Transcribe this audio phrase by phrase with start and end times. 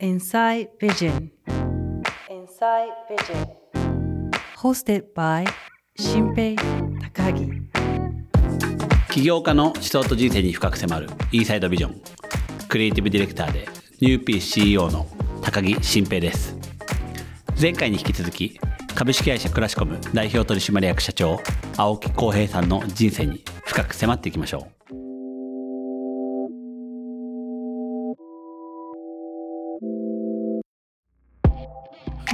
[0.00, 1.32] Inside Vision.
[2.30, 3.48] Inside Vision.
[4.56, 5.44] Hosted by
[5.96, 6.54] 新平
[7.12, 7.50] 高木
[9.10, 12.00] 起業家の思想と人生に深く迫るインサイドビジョン
[12.68, 13.66] クリエイティブディレクターで
[14.00, 15.04] ニューピー CEO の
[15.42, 16.56] 高木新平です
[17.60, 18.60] 前回に引き続き
[18.94, 21.40] 株式会社クラシコム代表取締役社長
[21.76, 24.77] 青木耕平さんの人生に深く迫っていきましょう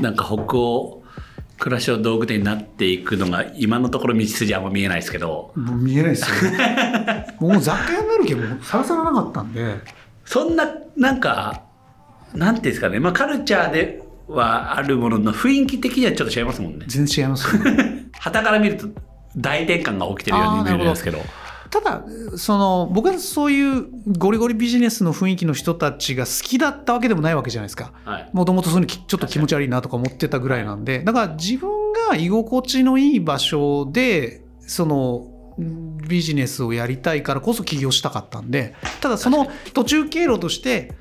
[0.01, 1.03] なんか北欧
[1.59, 5.53] 暮らしの道具店になっていくのが今のところ道筋あんま見えないですけど。
[5.55, 7.27] もう見えないですよね。
[7.39, 9.77] もう雑貨屋になるけど、さらさらなかったんで、
[10.25, 11.63] そんななんか
[12.35, 12.99] なんていうんですかね。
[12.99, 16.87] まあカルチャーではあるものの雰囲気的にはちょっと違いますもんね。
[16.89, 18.07] 全然違いますよね。
[18.19, 18.89] 旗から見ると
[19.37, 21.19] 大転換が起きてるように見えるんですけど
[21.75, 22.05] ただ、
[22.37, 27.93] その、僕はそういうゴリゴリビジネスの雰囲気の人たちが好きだったわけでもないわけじゃないですか。
[28.05, 28.31] はい。
[28.33, 35.27] もともとそういうのきちょっと気持ち悪いなとか思ってたぐらいなんで、だから自分が居心地のいい場所で、その、
[35.59, 40.95] ビジネスをやりたいからこそ起業したかったんで、ただその途中経路として、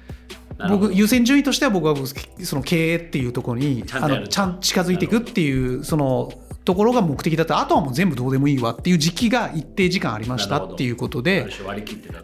[0.70, 1.96] 僕優先順位としては僕は
[2.44, 6.32] その経営っていうところにあのちゃん近づいていくっていうその
[6.66, 7.60] ところが目的だった。
[7.60, 11.48] あとはもう全部どうでもいいわっていう時期が一定時間ありましたっていうことで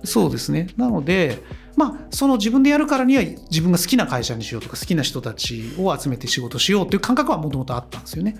[0.03, 0.67] そうですね。
[0.77, 1.39] なので
[1.75, 8.35] まあその自分でやるからには自分が好きな会社にしようとか好きな人たちを集めて仕事しようっていう感覚はもともとあったんですよね。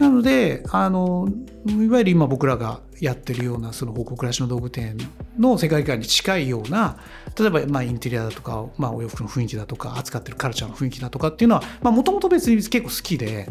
[0.00, 1.28] へなのであの
[1.66, 4.96] いわゆる今僕らがやってるようなその報告暮らしの道具店
[5.38, 6.98] の世界観に近いような
[7.38, 13.46] 例えばまあインテリアだとか、まあ、お洋服の雰囲気だとか扱ってるカルチャーの雰囲気だとかっていうのはもともと別に結構好きで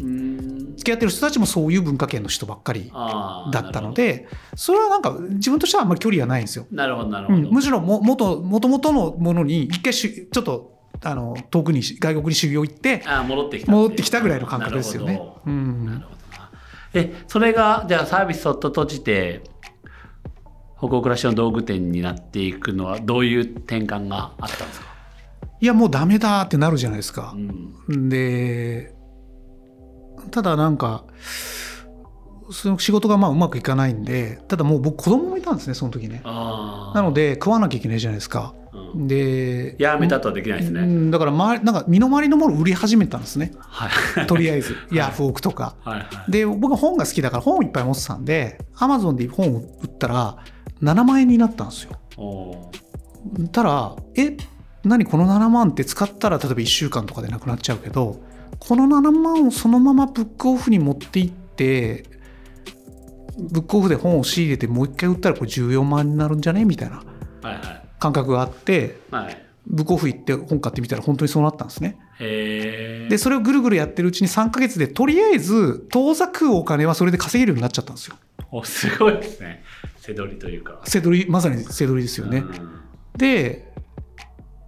[0.76, 6.66] 付き合ってる人たちもそういう文化圏の人ばっかりだったのでそれはなんか自分としてはあんまり距離がないんですよ。
[6.70, 15.20] なるほどなるほど、うん、むしろも元元々のものに一回しちょっとあの遠くに外国に修行行って戻ってきた戻ってきたぐらいの感覚ですよね。
[15.46, 16.04] うん
[16.94, 19.42] えそれがじゃあサービスをと閉じて
[20.78, 24.86] 北欧暮らしの道具店になっていくのはどういう転換があったんですか、
[25.60, 27.34] いやもうダメだってなるじゃないですか
[27.88, 27.92] う。
[27.96, 28.94] ん、で
[30.30, 31.04] ただなんか
[32.50, 36.20] その仕事がまあうまくいかないんでただもう僕子供もいたんですねその時ね。
[36.24, 38.54] なので食わなきゃいけないじゃないですか。
[38.74, 43.52] うん、でやめたとはできないですね、うんだから周りなんか身の回りのものを売り始めたんですね。
[43.58, 43.88] は
[44.22, 44.26] い。
[44.26, 44.76] とりあえず。
[44.90, 45.76] ヤフオクとか。
[45.84, 46.30] はいはい。
[46.30, 50.36] で僕は本が好きだから本をいっぱい持ってたんでアマゾンで本を売ったら
[50.82, 51.92] 7万円になったんですよ。
[52.16, 52.70] お
[53.52, 54.36] たらえ
[54.84, 58.20] 何この7万って使ったら例えば1週間とかでなくなっちゃうけど
[58.58, 62.04] この7万をそのままブックオフに持っていって
[63.38, 66.64] ブックオフで本を仕入れてもう一回売ったらこれ14万になるんじゃね？
[66.64, 67.02] みたいな。
[67.42, 71.96] ーはいはい感覚があってはいブックオフ行って本買ってみたら本当にそうなったんですね。
[72.18, 78.16] でそれをぐるぐるやってるうちに3ヶ月でとりあえず当座食うお金はそれで稼げるようになっちゃったんですよ。
[78.52, 79.64] おすごいですね
[79.96, 82.38] 背取りというか背取りまさに背取りですよね。
[82.38, 82.80] うん
[83.16, 83.72] で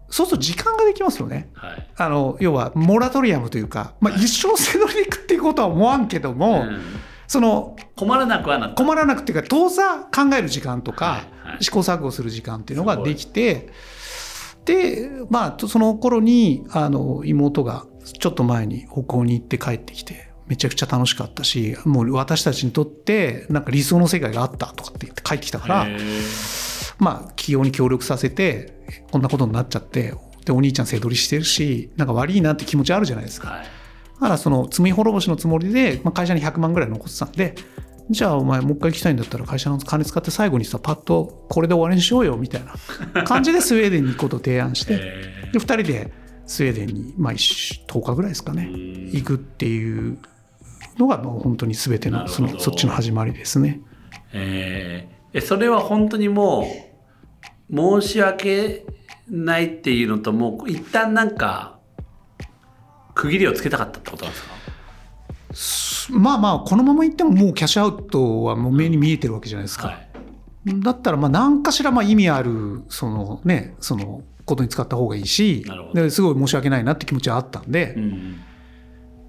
[0.08, 1.50] そうすると時間ができますよね。
[1.52, 6.80] はいあの要はモラトリアムというか、まあ、一生背取りでいくっていうことは思わんけども、うん
[7.26, 13.70] その困らなくはな困らなくていうか当座考える時間とか、はいはい試行錯誤する時間っていうのができて
[14.66, 25.87] でまあその頃にあの妹がちょっと前に北欧に行って帰ってきてめちゃくちゃ楽しかったしもう私たちにとってなんか理想の世界があったとかって言って帰ってきたから。
[25.87, 25.97] へ
[26.98, 28.72] まあ、起業に協力させて、
[29.10, 30.14] こんなことになっちゃって、
[30.44, 33.48] で、お兄ちゃん背取りしてるし、なんか悪いなって気持ちあるじゃないですか。
[33.48, 33.66] ーはい
[34.16, 37.54] だから、その、罪滅ぼしのつもりで、まあ、会社に100万ぐらい残ってたんで、
[38.09, 42.62] じゃあ、お前、もう一回行きたいんだったら、会社の金使って最後にさ、パッと、これで終わりにしようよ、みたい
[43.15, 46.12] な 感じでスウェーデンに行くことを提案して、へで、2人で
[46.47, 50.19] スウェーデンに、まあ、一10日ぐらいですかね、ー行くっていう
[50.99, 53.81] のが、もう本当に全ての、その、そっちの始まりですね。
[54.32, 55.16] えー。
[55.37, 56.66] えそれは本当にも
[57.71, 58.87] う申し訳
[59.28, 61.75] ないっていうのともう一旦なんか
[63.16, 64.38] 区切りをつけたかったってことなんで
[65.56, 66.18] すか？
[66.18, 69.88] まあまあ、このまま行ってももうキャッシュアウトはもう目に見えてるわけじゃないですか。
[69.88, 70.08] はい。
[70.80, 75.64] だったら、まあ何かしらまあ意味ある、そのね、そのことに使った方がいいし
[76.10, 78.40] すごい申し訳ないなって気持ちはあったんで、うん。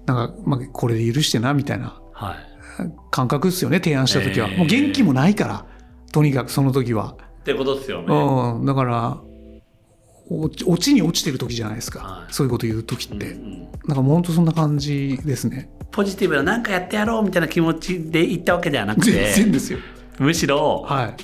[0.06, 2.36] なんか、まあこれで許してな、みたいなはい。
[3.10, 4.48] 感覚ですよね、提案した時は。
[4.48, 4.58] へー。
[4.58, 5.66] もう元気もないから、
[6.12, 7.16] とにかくその時は。
[7.40, 8.14] ってことですよね。
[8.14, 9.27] うん、だから、お
[10.30, 12.00] 落ちに落ちてる時じゃないですか。
[12.00, 12.32] はい。
[12.32, 13.30] そういうこと言う時って。
[13.32, 13.60] うんうん。
[13.86, 15.70] なんかもう本当そんな感じですね。
[15.90, 19.78] ポジティブな何かやってやろうみたいな気持ちで言ったわけではなく全て然ですよ。
[20.18, 21.14] むしろはい。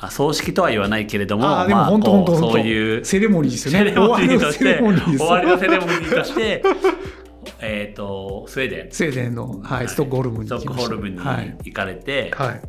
[0.00, 3.92] あ葬式とは言わないけれどもあーでも本当まあそういうセレモニーですよね。
[3.92, 6.62] 終わてりのセレモニーです終わりのセレモニーとして
[7.60, 8.88] えっとスウェーデン。
[8.92, 11.56] スウェーデンの、はい、ストックホルムにストックホルムにはい。
[11.64, 12.60] 行かれて、はい。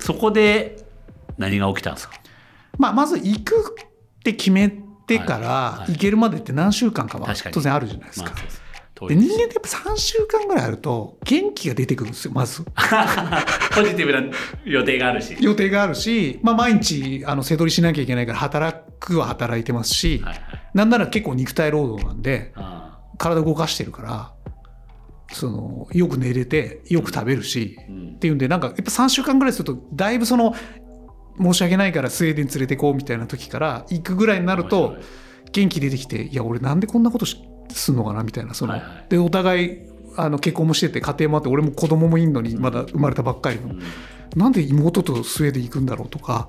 [0.00, 0.76] そこで
[1.38, 2.14] 何が起きたんですか？
[2.76, 3.74] まあ、まず行く
[4.30, 4.68] って決め
[5.06, 8.32] てから行けるまでって何週間かは当然あるじゃないですか。
[9.08, 12.64] で人間ってやっぱ3週間ぐらいあると元気が出てくるんですよまず。
[13.74, 14.22] ポジティブな
[14.64, 20.40] 予定があるし、予定があるし、まあ、毎日あの背取りしなきゃいけないから働くは働いてますし、はいはい、
[20.72, 24.32] なんなら結構肉体労働なんであ体動かしてるから
[25.30, 28.14] そのよく寝れてよく食べるし、ーうん。
[28.16, 30.54] っていうんでなんかやっぱ3週間ぐらいするとだいぶその
[31.40, 34.96] 申し訳ないからスウェーデン連れてこうみたいな時から行くぐらいになると
[35.52, 37.40] 元気出てきていや俺なんでこんなことし
[37.70, 39.06] すんのかなみたいなその、はいはい。
[39.08, 39.78] でお互い
[40.16, 43.82] あの結婚もしてて家庭もあって俺も子供もいんのにまだ生まれたばっかりの、うん。
[44.34, 46.48] なんで妹とスウェーデン行くんだろうとか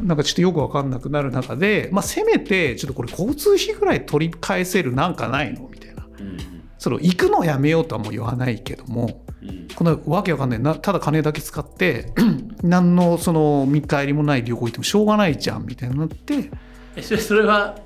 [0.00, 0.06] うん。
[0.06, 5.68] なんかちょっとよく分かんなくなる中で、まあ、せめてちょっとこれ交通費ぐらい取り返せるなんかないの？
[5.70, 6.06] みたいな。
[6.18, 6.38] うん
[6.78, 9.68] その行くのをやめようとはもう言わないけどもうん。
[9.74, 10.58] このわけわかんない。
[10.58, 12.12] なただ金だけ使って
[12.62, 16.50] 何のその見返りもない旅行行ってもしょうがないじゃんみたいになって。
[16.96, 17.78] えそれそれは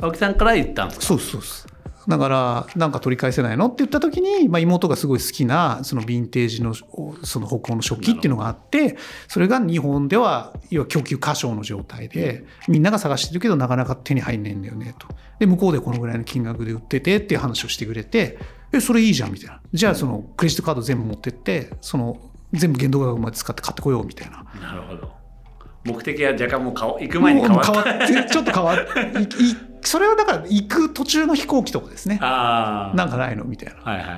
[0.00, 1.06] 青木さんから言ったんですか？
[1.06, 1.66] そうそうです
[2.08, 8.96] だからなんか取り返せないのって言った時に、まあ、妹がすごい好きなそのヴィンテージのおその北欧の食器っていうのがあって
[9.28, 15.06] それが日本では要は供給過小の状態でみんなが探してるけどなかなか手に入んないんだよねと。
[15.38, 18.36] で向こうでこのぐらいの金額で売っててっていう話をしてくれて
[18.72, 19.60] えそれいいじゃんみたいな。
[19.72, 24.44] じゃあそのクレジットカード全部持ってってその全部限度額まで使って買ってこようみたいな。
[24.60, 25.12] なるほど。
[25.84, 29.36] 目的は若干もう顔行く前に変わったもう変わってちょっと変わって
[29.80, 32.18] それはだから行く途中の飛行機とかですね。
[32.22, 33.80] ああなんかないのみたいな。
[33.82, 34.16] はいはいはい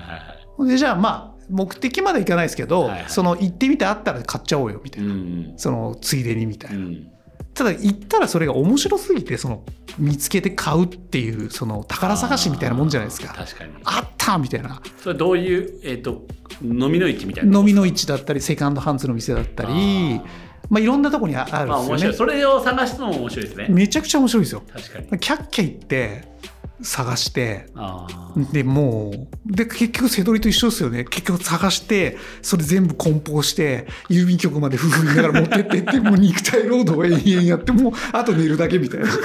[0.59, 0.69] はい。
[0.69, 3.05] でじゃあまあ目的まで行かないですけど、はいはい。
[3.09, 5.55] その行ってみてあったら買っちゃおうよみたいな、うん。
[5.57, 7.11] そのついでにみたいな、うん
[7.55, 9.63] ただ行ったらそれが面白すぎてその
[9.97, 13.33] 見つけて買うっていうその宝探しみたいなもんじゃないですか。
[13.33, 13.73] あー確かに。
[13.85, 14.83] あったみたいな。
[14.99, 16.25] それどういうえっ、と
[16.63, 17.59] 飲みの市みたいな？
[17.61, 20.21] 飲みの市だったりセカンドハンズの店だったり
[20.69, 21.97] まあいろんなとこにああるまあ面白い。
[21.97, 23.67] んですよねそれを探すのも面白いですね。
[23.69, 24.63] めちゃくちゃ面白いですよ。
[24.73, 25.21] 確かに。
[25.21, 26.29] キャッキャ行って
[26.83, 27.67] 探して。
[28.53, 31.05] でもうで結局瀬戸りと一緒ですよね。
[31.05, 39.07] 結局探してそれ全部梱包して郵便局まで夫婦見ながら持ってってって もう肉体労働を延々やってもうあと寝るだけみたいな。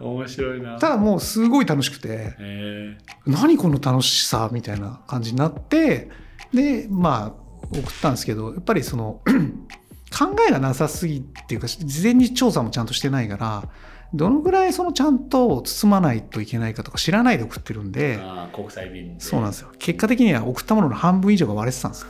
[0.00, 0.78] 面白いな。
[0.78, 2.36] ただもうすごい楽しくて。
[2.38, 6.08] へ何この楽しさみたいな感じになって
[6.52, 9.20] でまあ送ったんですけどやっぱりその
[10.16, 13.68] 考えがなさすぎっていうか事前に調査もちゃんとしてないから
[14.14, 19.20] どのぐらいそのちゃんと包まないといけないかとか知らないで送ってるんえであー国際便で。
[19.20, 19.70] そうなんですよ。
[19.78, 22.08] 結果的には送ったものの半分以上が割れてたんですよ。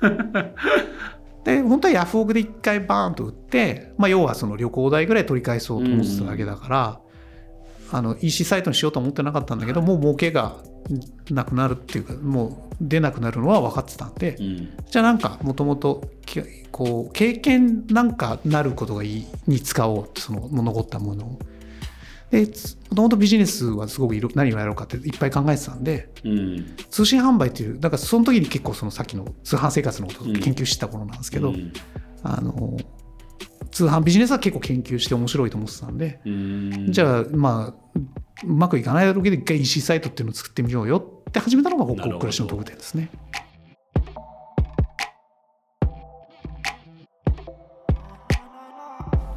[1.44, 7.00] で本当はヤフオクで一回バーンと売って、まあ、要はその旅行代ぐらい取り返そうと思ってただけだから、
[7.94, 10.56] あの EC サイトにしようと思ってなかったんだけど、もう儲けが
[11.30, 14.76] なくなるっていうかもう出なくなるのは分かってたんで、うん。
[14.90, 16.02] じゃあなんかもともと
[16.72, 21.38] こう経験なんかなることがいいに使おうってその残ったものを。
[22.32, 22.46] で
[22.90, 26.76] もともとビジネスはすごくいろ何をやろうかっていっぱい考えてたんでうん。
[26.90, 31.72] 通信販売っていうだからその時に結構そのさっきの通販生活のことを研究してた頃なんですけど、うん。
[32.24, 32.76] あの
[33.70, 38.00] 通販ビジネスは結構研究して面白いと思ってたんで、うんじゃあまあ
[38.44, 40.98] うまくいかないだろうけど一回 EC サイトっていうのを作ってみようよ
[41.28, 43.10] って始めたのが北なるほど欧暮らしの特典ですね。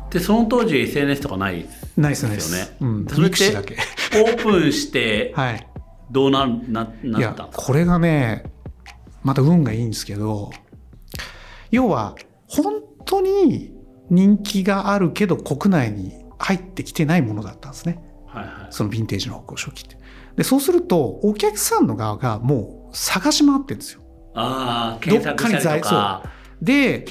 [0.10, 2.52] でその当時 SNS とかないナイスナイス。
[2.52, 3.78] ですよねうん、それだけ。
[4.16, 5.68] オープンして はい。
[6.10, 8.44] どうなないやなったこれがね
[9.24, 10.52] また運がいいんですけど
[11.70, 12.16] 要は
[12.48, 13.77] 本当に
[14.10, 19.98] 人気があるけど国内に入ってきてないものだったんですねはいはいそのヴィンテージの北欧初期って。
[20.36, 24.02] でそうするとお客さんの側がもう探し回ってるんですよ。
[24.36, 26.24] ああ検索したりとか
[26.62, 27.08] でなる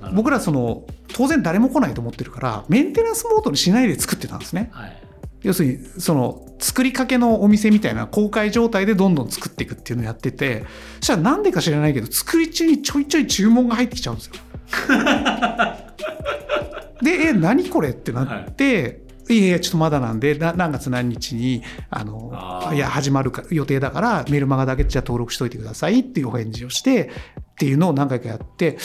[0.00, 4.70] ほど僕らその当然誰も来ないと思ってるからメンテナンスモードにしないで作ってたんですね。
[4.72, 5.04] はい
[5.44, 10.64] 要するにその作りかけのお店みたいな公開状態でどんどん作っていくっていうのをやってて
[11.00, 14.32] そしたらなんでか知らないけど作り中にちょいちょい注文が入ってきちゃうんですよ。
[17.02, 22.32] で「え何これ?」ってなって「い、やいやちょっとまだなんでな何月何日にあの
[22.72, 27.10] いや始まるか予定だからメルマガだけじゃあ登録しといてください」っていうお返事をして
[27.52, 28.78] っていうのを何回かやって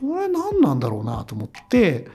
[0.00, 2.06] これ何なんだろうなと思って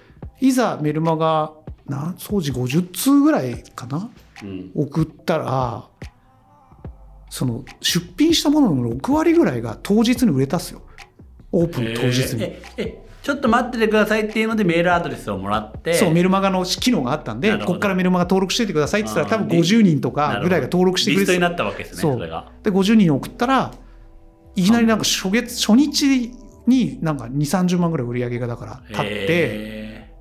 [0.42, 1.52] いざメルマガ
[1.88, 4.10] な当時50通ぐらいかな
[4.44, 5.86] うん送ったら
[7.30, 10.82] その出品したものの6割ぐらいが当日に売れたっすよ
[11.52, 12.44] オープン当日に。
[12.44, 22.52] えーええちょっと待っててくださいっていうのでメールアドレスをもらってそうメルマガの機能があったんでここからメルマガ登録しててくださいって言ったら多分あー50人とかぐらいが登録してくれてリストになったわけですねそれが。
[22.62, 23.74] で50人送ったら
[24.56, 26.34] いきなりなんか初月初日
[26.68, 30.14] になんか2 3 0万ぐらい売り上げがだから立ってへ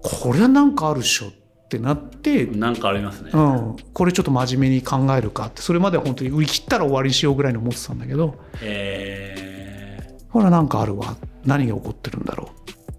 [0.00, 11.14] これはなんかあるでしょってなって、ーなんかありますね、うん、これちょっと真面目に考えるかってそれまでは本当に売り切ったら終わりにしようぐらいに思ってたんだけどへこれはなんかあるわ
[11.46, 12.50] 何が起こってるんだろ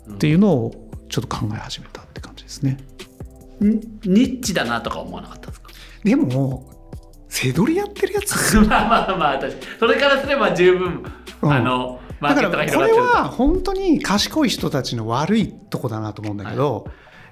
[0.07, 2.77] うっていうのをちょっと考え始めたって感じですね。
[3.61, 3.79] ーん。
[4.03, 5.69] ニッチだなとか思わなかったですか？
[6.03, 6.71] でも
[7.29, 8.57] 背取りやってるやつ。
[8.61, 11.03] まあまあまあ確それからすれば十分、
[11.41, 11.51] うん。
[11.51, 13.01] あのマーケットがだからこ広がってると。
[13.01, 16.87] れは本当に賢い人たちの悪いとこだなと思うんだけど、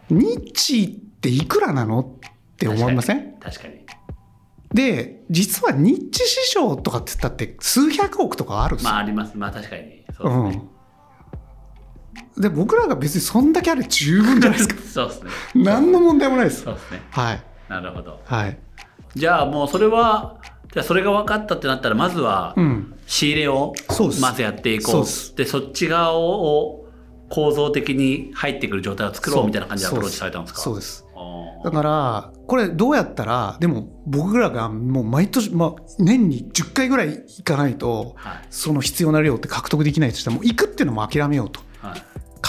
[0.09, 3.35] ニッチっていくらなのって思いません？
[3.39, 3.83] 確かに。
[4.73, 8.91] で実はニッチ市場とかって言ったって数百億とかあるんですよ。
[8.91, 9.37] まああります。
[9.37, 10.03] まあ確かに。
[10.17, 10.69] そうですね、うん、
[12.37, 14.75] で僕らが別にそんだけあれ十分じゃないですか。
[14.91, 15.29] そうですね。
[15.55, 16.63] 何の問題もないです。
[16.63, 17.01] そうですね。
[17.11, 17.43] はい。
[17.69, 18.19] なるほど。
[18.25, 18.57] はい。
[19.15, 20.35] じゃあもうそれは
[20.73, 22.93] じゃあそれが分かったってなったらまずはうん。
[23.05, 23.73] 仕入れを
[24.21, 24.95] まずやっていこう。
[24.95, 25.35] そうです。
[25.35, 26.85] でそっち側を
[27.29, 29.43] 構造的に入ってくる状態を作ろそう。
[29.43, 30.61] うみたいな感じでアプローチされたんですか？
[30.61, 31.05] そうです。
[31.63, 38.47] だからこれどうやったらでも僕らがもう毎年、まあ、年に10回ぐらい行かないとはい。
[38.49, 41.61] その必要な量って獲得できないとしたらもう行くっていうのも諦めようと。
[41.81, 42.01] はい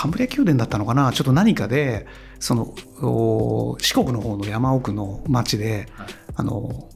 [0.05, 1.13] カンブリア宮殿だったのかな？
[1.13, 2.07] ちょっと何かで
[2.39, 6.09] そのお四国の方の山奥の町ではい。
[6.37, 6.91] あの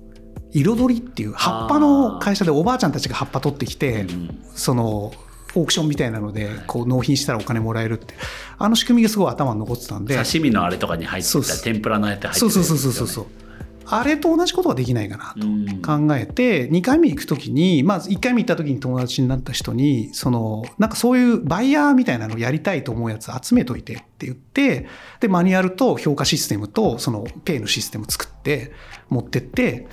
[0.52, 5.12] 彩りっていう葉っぱの会社でおばあちゃんたちが葉っぱ取ってきてうんその
[5.54, 8.14] オークションみたいなのでこう納品したらお金もらえるって。
[8.58, 10.14] あの仕組みがすごい頭に残ってたんで。
[10.22, 13.10] 刺身のあれとかに入ってた天ぷらのやつ入ってそうそうそうるやつですよね。
[13.12, 13.47] そうそう
[13.90, 15.83] あれと同じことができないかなとうん。
[15.83, 24.87] 考えて2回目行く時にまず1回目行った時に友達になった人にそのなんかそういうバイヤーみたいなのをやりたいと思うやつ集めといてって言って
[25.21, 28.73] でマニュアルと評価システムとそのペイのシステム作って
[29.09, 29.88] 持ってって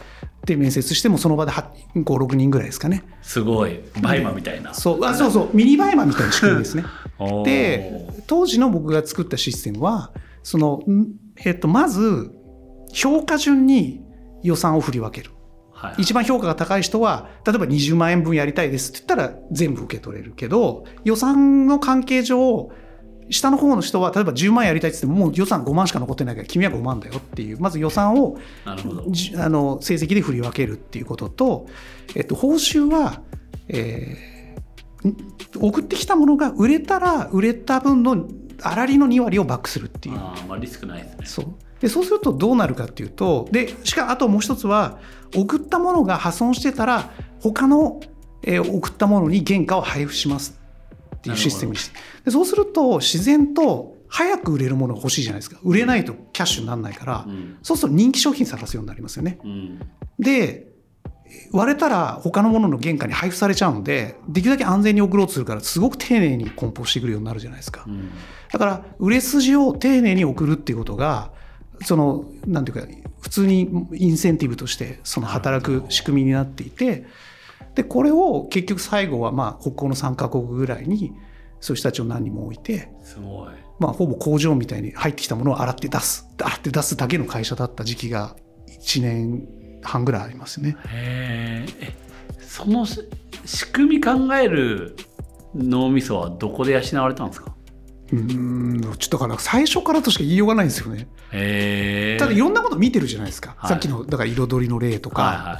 [0.45, 3.03] で面接してもその場で56人ぐらいですかね。
[3.23, 3.79] すごい。
[4.01, 4.73] バイマみたいな。
[4.75, 5.03] そう。
[5.03, 5.49] あそうそう。
[5.53, 6.85] ミニバイマみたいな仕組みですね。
[7.43, 10.11] で当時の僕が作ったシステムは
[10.43, 11.07] その、ん
[11.43, 12.31] えっと、まず
[12.93, 14.03] 評価順に
[14.43, 15.31] 予算を振り分ける。
[15.71, 22.71] はい一番評価が高い人は例えば20万円分やりたいですって言ったら全部受け取れるけど予算の関係上
[23.29, 28.75] 下の方の人は例えば10万やりたいって言ってももう予算5万しか残ってないから君は5万だよっていうまず予算をあ
[29.49, 31.67] の成績で振り分けるっていうことと、
[32.15, 33.21] えっと、報酬は、
[33.67, 34.35] えー
[35.07, 35.15] ん
[35.57, 38.27] 送ってきたものが売れたら売れた分の
[38.61, 40.17] 粗利の2割をバックするっていう。
[40.17, 41.25] あーまあリスクないですね。
[41.25, 41.45] そう。
[41.79, 44.97] でそうするとどうなるかっていうとでしかあともう一つは
[45.35, 47.99] 送ったものが破損してたら他の、
[48.43, 50.59] えー送ったものに原価を配布します
[51.17, 55.59] っていうシステムにしてでそうすると自然と早く売れるものが欲しいじゃないですか。
[55.63, 57.57] 売れないとキャッシュにならないから、うん。
[57.61, 59.39] そうすると人気商品探すようになりますよね。
[59.43, 59.79] うん。
[60.17, 60.67] で
[61.51, 67.83] 割れたら他のものの原価に配布されちゃうのでできるだけ安全に送ろうとするからすごく丁寧に梱包してくるようになるじゃないですか。
[67.87, 68.11] うん
[68.55, 71.31] だから売れ筋を丁寧に送るっていうことが
[71.83, 72.87] そのなんていうか
[73.19, 77.05] 普通にインセンティブとしてその働く仕組みになっていて
[77.75, 81.11] でこれを結局最後はまあ北欧の3カ国ぐらいに
[81.59, 83.53] そういう人たちを何人も置いて、すごい。
[83.79, 86.27] まあ、ほぼ工場みたいに入ってきたものを洗って出す。
[86.39, 88.35] 洗って出すだけの会社だった時期が
[88.69, 89.47] 1年
[89.81, 90.77] 半ぐらいありますよね。
[90.87, 91.75] へー。
[91.81, 91.95] え
[92.39, 93.01] そのし
[93.45, 94.95] 仕組み考える
[95.55, 97.53] 脳みそはどこで養われたんですか？
[98.11, 101.07] うーんちょっとだから最初からとしか言いようがないんですよね。
[102.19, 103.69] ただいろんなこと見てるじゃないですか、はい。
[103.69, 105.45] さっきのだから彩りの例とか、はいはい。
[105.45, 105.59] だか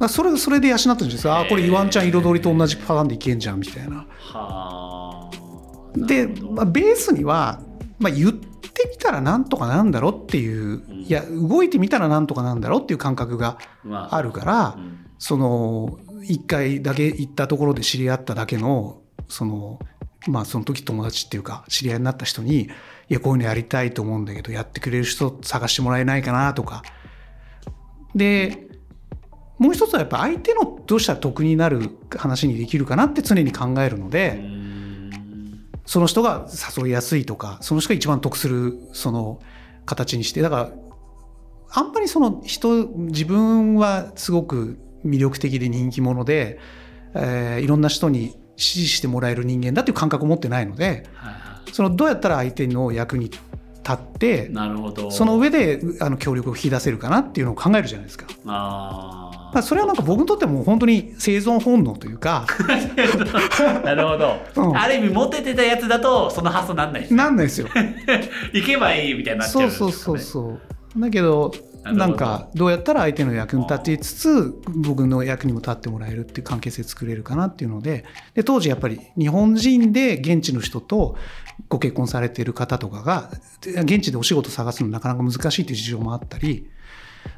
[0.00, 1.34] らそれそれで養ってるんですよ。
[1.34, 1.48] あー。
[1.48, 4.06] これイワンちゃん彩りと同じパターンでいけんじゃんみたいな。
[4.18, 5.30] はあ
[5.96, 7.60] で、まあ、ベースには、
[7.98, 11.02] まあ、言ってみたらなんとかなんだろうっていう、ん。
[11.02, 15.06] いや動いてみたらなんとかなんだろうっていう感覚がまあるから、うん。
[15.18, 19.78] その一回だけ行ったところで知り合っただけのその
[20.26, 22.68] まあその時友達っていうか知り合いになった人に
[23.08, 26.82] 「いやこういうのやりたいと思うんだけどやってくれる人探してもらえないかな」とか。
[28.14, 28.68] で
[29.58, 34.44] もう一つはやっぱ相手のどうしたら得になる話にできるかなって常に考えるので、
[35.86, 39.40] その人が誘いやすいとかその人が一番得するその
[39.86, 40.72] 形にしてだから
[41.70, 46.58] あんまりその人自分はすごく魅力的で人気者で、
[47.14, 51.04] えーいろんな人に支持してもらえる人間だっていう感覚を持ってないので
[51.72, 53.40] そのどうやったら相手の役に立
[53.92, 58.26] っていなるほどその上であの協力を引き出せるかなっていうのを考えるじゃないですか。
[58.46, 62.44] あまあ、それはなんか僕にとっても本当に生存本能というか
[63.84, 67.68] なるほど、うんある意味モテてたやつだとその発想なんないですなんないですよ。
[68.52, 70.58] 行けばいいみたいになっちゃそううんですかねそうそうそ
[70.96, 71.00] う。
[71.00, 71.52] だけど
[71.84, 81.16] なんかどうやったら相手の役に立てつつ僕の役にも立ってもらえるっていう関係性作れるかなっていうのでで当時やっぱり日本人で現地の人と
[81.68, 83.30] ご結婚されている方とかが
[83.62, 86.68] 現地でお仕事探すのなかなか難しいっていう事情もあったり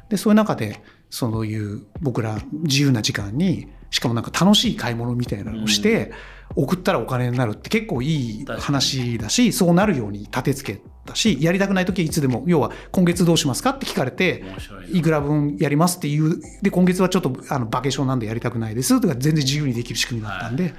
[0.09, 6.11] でそういう中でそういう僕ら自由な時間にしかもなんか楽しい買い物みたいなのをして、
[6.55, 14.43] 送ったらお金になるって結構いい話だしそうなるように立て付けたしやりたくない時はいつでも要は今月どうしますかって聞かれて
[14.91, 20.73] いいくら分やりますっていうで今月はちょっとあのバケーションなんでやりたくないですとか全然自由にできる仕組みだったんで、だ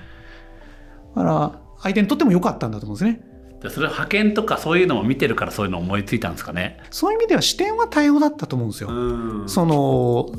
[1.14, 3.28] から相手にとっても良かったんだと思うんですね。
[3.62, 6.80] でそれ派遣とかそういうのも見てるからそういうの思いついたんですかね。
[6.90, 8.90] そういう意味では視点は多様だったと思うんですよ。
[8.90, 9.48] うん。
[9.48, 10.30] その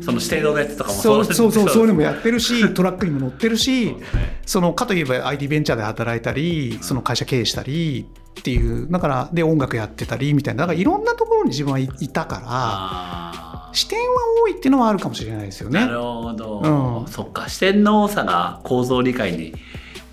[0.00, 1.24] その指定のやつとかもそう。
[1.24, 4.40] そうそう そういうのもややってるしトラックにも乗ってるしそうですね。
[4.46, 8.06] そのかといえば IT ベンチャーで働いたりその会社経営したり
[8.40, 10.62] っていうだからで音楽やってたりみたいな。
[10.62, 14.06] だからいろんなところに自分はいいたからあ視点は
[14.44, 15.80] 多いっていうのはあるかもしれないですよね。
[15.80, 15.92] ーな。
[15.92, 17.12] るほど、うん。
[17.12, 19.54] そっか視点の多さが構造理解に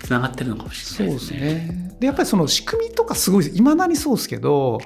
[0.00, 1.40] つながってるのかもしそうでれないですすね。
[1.40, 1.96] ね。
[2.00, 4.80] でやっぱりその仕組みとかすごいいまだにそうですけど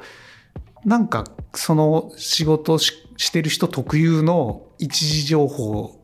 [0.85, 1.25] なんか
[1.55, 5.99] その仕事ししてる人特有の一時情報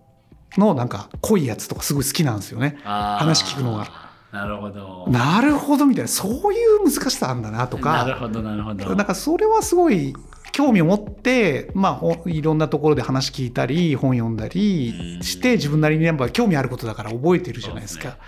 [0.56, 2.78] のなんか濃いやつとかすごい好きなんですよね。
[2.84, 4.08] 話聞くのが。
[4.32, 5.06] なるほど。
[5.08, 8.04] なるほどみたいなそういう難しさあんだなとか。
[8.04, 8.94] なるほどなるほど。
[8.94, 10.14] なんかそれはすごい
[10.52, 18.18] 興味を持って、まあほ、いろんなところで話聞いたり本読んだりして自分なりにやっぱ興味あることだから覚えてるじゃないですか。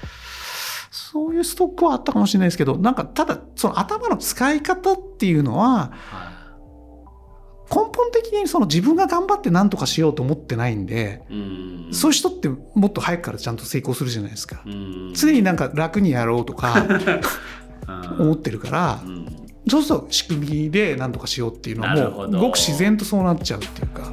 [0.91, 6.40] そういうストックはあったかもしれないですけどなんかただその頭の使い方っていうのはは
[7.71, 11.89] 根本的にその自分が頑張って何とかしようと思ってないんで、いうん。
[11.93, 14.63] そういう人ってもっと早くからちゃんと成功するじゃないですか。
[14.67, 15.13] うん。
[15.15, 16.85] 常になんか楽にやろうとか
[17.87, 19.37] うん思ってるからうん。
[19.69, 24.11] そうすると仕組みで何とかしようっていうのはもうごく自然とそうなっちゃうっていうか。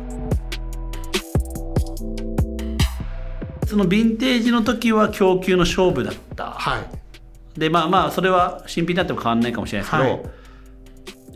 [3.66, 6.52] そのヴィンテージの時は供給の勝負だった。
[6.52, 7.60] はい。
[7.60, 10.38] でまあまあそれは新品になっても変わんないかもしれないですけど、はい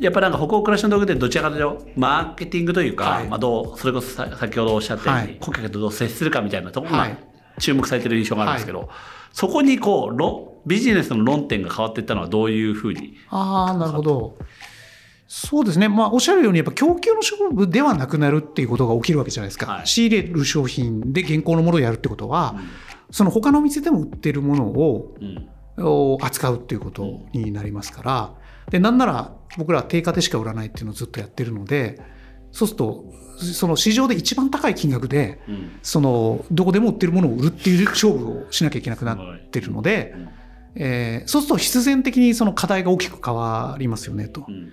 [0.02, 3.28] やっぱなんか歩行暮らしの道具でどちらかというとマーケティングというか、はい。
[3.28, 5.38] まあ、どうそれこそさ先ほどおっしゃったように、はい。
[5.40, 7.18] 顧客とどう接するかみたいなところがはい。
[7.60, 8.90] 注目されてる印象があるんですけど、
[9.32, 13.18] そこにこう論ビジネスの論点が変わっていったのはどういうふうに？
[13.30, 14.38] ああなるほど。
[15.28, 15.88] そうですね。
[15.88, 19.88] まあおっしゃるようにやっぱ供給の勝負ではなくなるっていうことが起きるわけじゃないですか、はい。
[19.88, 22.56] 仕入れる商品で現行のものをやるってことは、
[23.12, 25.48] その他のお店でも売ってるものをうん。
[25.78, 28.34] を扱うっていうことになりますから
[28.72, 32.02] でなんなら僕らは定価でしか売らないっていうのをずっとやってるので
[32.52, 33.06] そうすると
[33.38, 35.72] その市場で一番高い金額でうん。
[35.82, 40.16] そのどこでも売ってるものを売るっていう勝負をしなきゃいけなくなってるので、
[40.76, 44.46] えーそうすると必然的にその課題が大きく変わりますよねと。
[44.48, 44.52] う。
[44.52, 44.72] ん。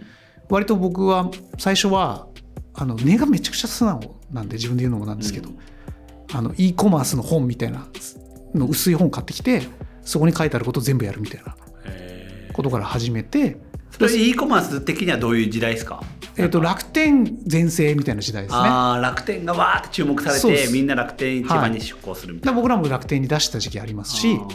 [0.49, 2.29] 割と僕は最初は
[2.75, 5.59] あの値がめちゃくちゃ素直なんで自分で言うのもなんですけど、うん。
[6.33, 7.89] あの e コマースの本みたいな
[8.55, 9.63] の薄い本買ってきて
[10.03, 11.57] そこに書いてあることを全部やるみたいな
[11.87, 13.57] えことから始めて、
[13.99, 16.03] それ e コマース的にはどういう時代ですか？
[16.37, 18.61] えー、と楽天全盛みたいな時代ですね。
[18.63, 24.49] 楽天がわーって注目されてみんな楽天一番に出向するみたいな、で僕らも楽天に出した時期ありますしなん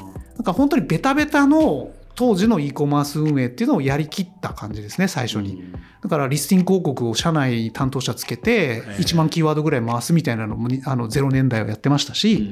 [0.43, 5.61] か本当にベタベタの当時の e コマース運営っていうのをやりきった感じですね最初に。
[5.61, 5.71] うん。
[5.71, 12.51] だからリスティング広告を社内担当者つけてー1万キーワードぐらい回すみたいなのもにあの0年代はやってましたうんし、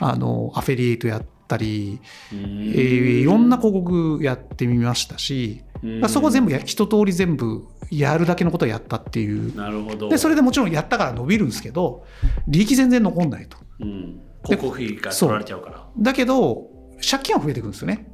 [0.00, 2.00] あのアフィリエイトやったり、
[2.32, 5.62] えーいろんな広告やってみましたし、
[6.08, 9.54] そこ全部や一通り全部やるだけのことをやったっていう。
[9.56, 10.08] なるほど。
[10.08, 12.04] でそれでもちろんやったから伸びるんですけど
[12.46, 13.56] 利益全然残んないと。
[13.80, 15.86] うん、広告費が取られちゃうから。
[15.98, 16.68] だけど
[17.00, 18.06] 借金は増えていくんですよね。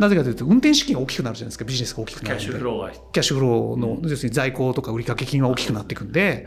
[0.00, 2.44] なぜかというと運転資金が大きくなるじゃないですかビジネスが大きくキャッなるんで。
[2.44, 2.90] シュフローが。
[2.90, 6.46] キャッシュフローの、要するに在庫とか売掛金が大きくなっていくんで、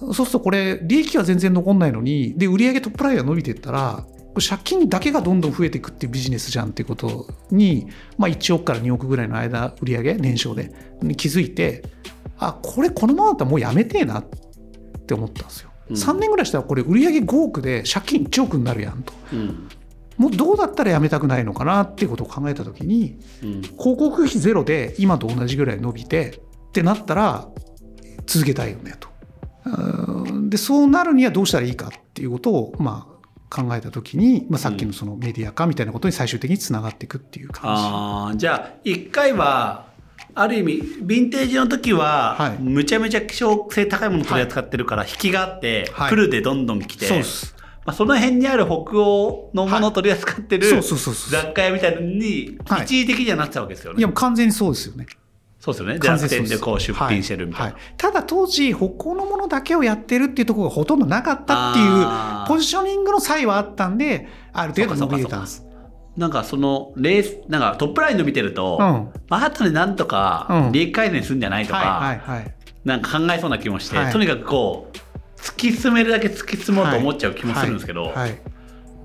[0.00, 4.06] そうするとこれ、利益は全然残んないのに、で、売上トップラインが伸びていったら、
[4.40, 11.82] 借金だけがどんどん増えていくっていうビジネスじゃんっていうことに、まあ、1億から2億ぐらいの間、売上年商で、に気づいて、
[12.38, 14.24] あ、これこのままだったらもうやめてえなっ
[15.06, 15.70] て思ったんですよ。
[15.90, 19.12] うん3年ぐらいしたらこれ売上5億で借金1億になるやんと。
[19.32, 19.68] うん
[20.18, 27.48] もうどうだったらやめたくないのかなっていうことを考えたときに、うん広告費ゼロで今と同じぐらい伸びてってなったら
[28.26, 29.08] 続けたいよねと。
[29.64, 33.11] うんでそうなるにはどうしたらいいかっていうことをまあ
[33.52, 37.82] 考えた時に、まあ、さっきのそのメディア化みたいなことに最終的につながっていくっていう感じ。
[37.84, 39.92] あーじゃあ一回は
[40.34, 42.58] ある意味ヴィンテージの時は、はい。
[42.58, 46.08] むちゃめちゃ希少性高いもの取り扱ってるから、引きがあって、はい。
[46.08, 47.54] フルでどんどん来て、そうです。
[47.84, 52.84] まあ、その辺にある北欧のものを取り扱ってる、雑貨屋みたいなのにはい。
[52.84, 53.98] 一時的にはなってたわけですよね。
[53.98, 55.06] いや完全にそうですよね
[55.62, 55.98] そうですよね。
[56.00, 57.66] 完楽でこう出品してるみたいな。
[57.66, 65.64] ははただ当時北欧のものだけをやってるっていうところがほとんどなかったっていうポジショニングの差異はあったんである程度伸びれたんです。
[66.16, 69.20] なんかそのレースなんかトップラインの見てると、うん。
[69.28, 70.72] まあ後でなんとかうん。
[70.72, 72.54] 利益改善するんじゃないとか、はいはいはい。
[72.84, 74.12] なんか考えそうな気もして、はい。
[74.12, 78.12] とにかくこう突き進めるだけ突き進もうと思っちゃう気もするんですけど、はい。
[78.14, 78.40] はい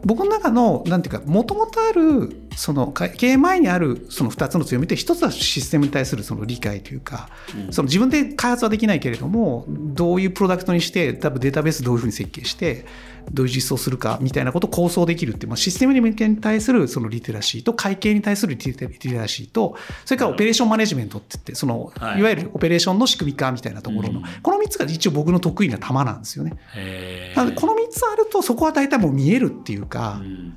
[0.05, 7.29] 僕の中のなんていうかもともとあるそのか経営前にあるその2つの強みって一つはシステムに対するその理解というか、
[7.67, 7.73] うん。
[7.73, 12.85] その自分で開発はできないけれどもどういうプロダクトにして多分データベースどういうふうに設計して
[13.31, 26.57] どういう実装するかみたいなことを構想できるっていう、まあ、システムに対するそのリテラシーと会計に対するリテラシーとそれからオペレーションマネジメントって言ってその、はいい、わゆるオペレーションの仕組み化みたいなところの、うんこの3つが一応僕の得意な玉なんですよね。
[27.35, 30.53] なのでこの3つあるとそこは大体もう見えるっていうか、っうん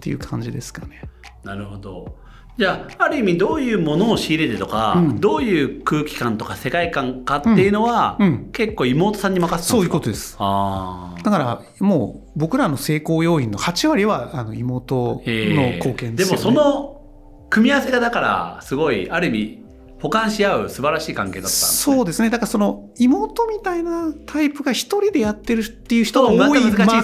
[0.00, 1.02] ていう感じですかね。
[1.44, 2.16] なるほど。
[2.60, 5.18] じゃあある意味どういうものを仕入れてとか、うん。
[5.18, 8.26] どういう空気感とか世界観かっていうのは、うん。
[8.26, 8.50] うん。
[8.52, 9.76] 結構妹さんに任せてたんですか？
[9.76, 10.36] そういうことです。
[10.38, 11.22] あー。
[11.22, 16.42] だからもう僕らの成功要因の8割はあの妹の貢献ですよ、ね。
[16.42, 17.00] でもその
[17.48, 19.64] 組み合わせがだからすごいある意味
[20.02, 21.96] 補完し合う素晴らしい関係だったんですね。
[21.96, 22.28] そうですね。
[22.28, 26.52] だからその妹みたいなタイプが一人でやってるっていう人が多いマー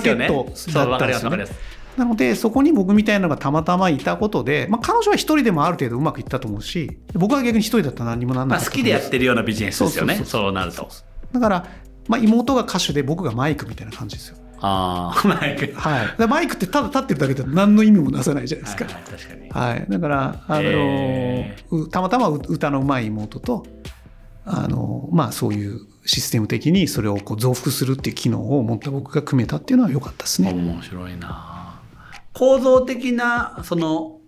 [0.03, 1.47] ケットだったんですよね。
[1.97, 10.21] なのでそこに僕みたいなのがたまたまいたことで、まあ、彼女は一人でもある程度うまくいったと思うし僕は逆に一人だったら何にもなんなまあ、かった好きでやってるようなビジネスですよね。
[10.25, 10.89] そうなると。
[11.33, 11.67] だから、
[12.09, 14.37] まあ、妹が歌手で僕がマイクみたいな感じですよ。
[14.61, 15.73] ああマイク。
[15.75, 18.85] はい、マイクってただ立ってるだけで何の意味もなさないじゃないですか。
[18.85, 19.51] はいはい確かに。
[19.51, 23.67] はい、だから、あのたまたま歌のうまい妹と、
[24.45, 30.53] あのまあ、そういうシステム的にそれをこう増幅するっていう機能を持った僕が組めたっていうのは良かったですね。
[30.53, 31.56] 面白いな
[32.37, 34.21] 構造的なその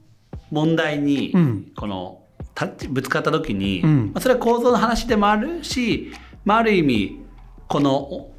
[0.50, 1.72] 問題に、うん。
[1.76, 2.22] この
[2.88, 4.06] ぶつかった時に、うん。
[4.06, 6.10] まあ、それは構造の話でもあるし、
[6.46, 7.20] まあ、ある意味
[7.68, 8.34] この、お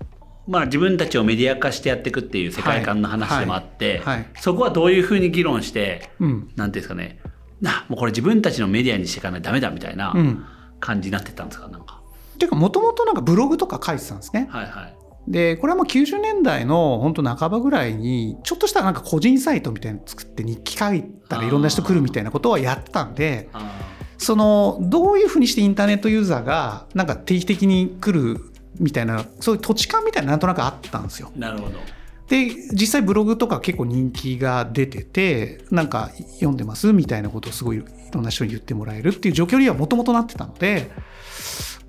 [0.47, 4.01] まあ、自分たちをメディア化してやっていくっていう世界観の話でもあって、
[4.39, 6.51] そこはどういうふうに議論して、うん。
[6.55, 7.19] なんていうんですかね。
[7.62, 10.45] なもうこれ自分たちのメディアにしていかないとダメだみたいなうん。
[10.79, 12.01] 感じになってったんですかなんか。
[12.34, 14.47] っていうかもともとなんかブログとか書いてたんですね。
[14.49, 14.98] はいはい
[15.29, 23.89] でこれはもう90年代の本当半ばぐらいにちょっとしたなんか個人サイトみたいなの作って日記書いたらいろんな人来るみたいなことはやったんであ
[24.19, 31.31] そのどういうふうにしてインターネットユーザーがなんか定期的に来るみたいなそういう土地感みたいななんとなくあったんですよ。
[31.35, 31.79] ーなるほど。
[32.27, 40.91] で実際ブログとか結構人気が出ててなんか読んでますみたいなことをすごいいろんな人に言ってもらえるっていう状況にはもともとなってたので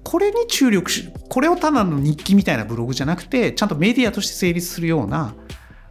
[0.02, 5.34] これに注力しこれをただの日記みたいなブログじゃなくてちゃんとメディアとして成立するような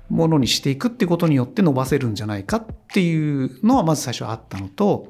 [0.09, 5.07] ものにしていくってことによって伸ばせるんじゃないかっていうのはまず最初あったのと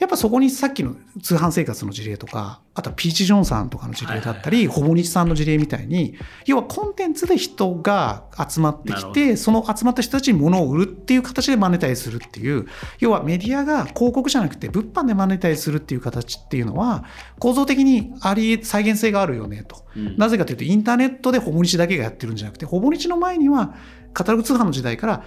[0.00, 12.66] やっぱそこにさっきの通販生活の事例とかあとはピーチ・ジョンさんとかの事例だったり、ほぼ日さんの事例みたいに要はコンテンツで人が集まってきてその集まった人たちに物を売るっていう形でマネタイズするっていう
[12.98, 17.04] 要はメディアが広告じゃなくて物販でマネタイズするっていう形っていうのは
[17.38, 19.84] 構造的にあり再現性があるよねと。
[19.96, 20.16] うん。
[20.16, 23.74] なぜかというとインターネットでほぼ日だけがやってるんじゃなくてほぼ日の前には
[24.12, 25.24] カタログ通販の時代から。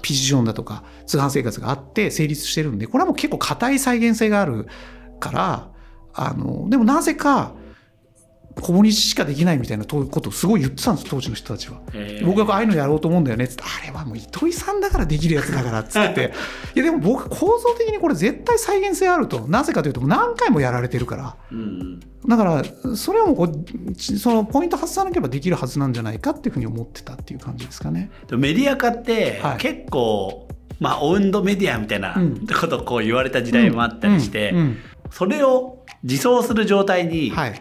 [0.00, 4.66] ピジョンだとか通販生活があって成立してるんでこれはもう結構硬い再現性がある
[5.20, 5.70] から
[6.14, 7.52] あのでもなぜか
[8.60, 11.80] ほぼ日しかできないみたいなことをすごい言ってたんです当時の人たちは。
[12.24, 13.64] 僕がああいうのやろうと思うんだよねっつって。
[13.64, 16.32] あれはもう糸井さんだからできるやつだからっつって。
[16.76, 19.46] いやでも僕構造的にこれ絶対再現性あると。
[19.48, 21.36] なぜかというと何回もやられてるから。
[21.50, 28.10] うんうんだからそれをもうこうちそのポイント外さなければできるはずなんじゃないかっていうふうに思ってたっていう感じですかね。
[28.30, 29.56] メディア化ってはい。
[29.58, 34.54] 結構、まあオウンドメディアみたいなうんことをこう言われた時代もあったりして、
[35.10, 37.60] それを自走する状態に引はい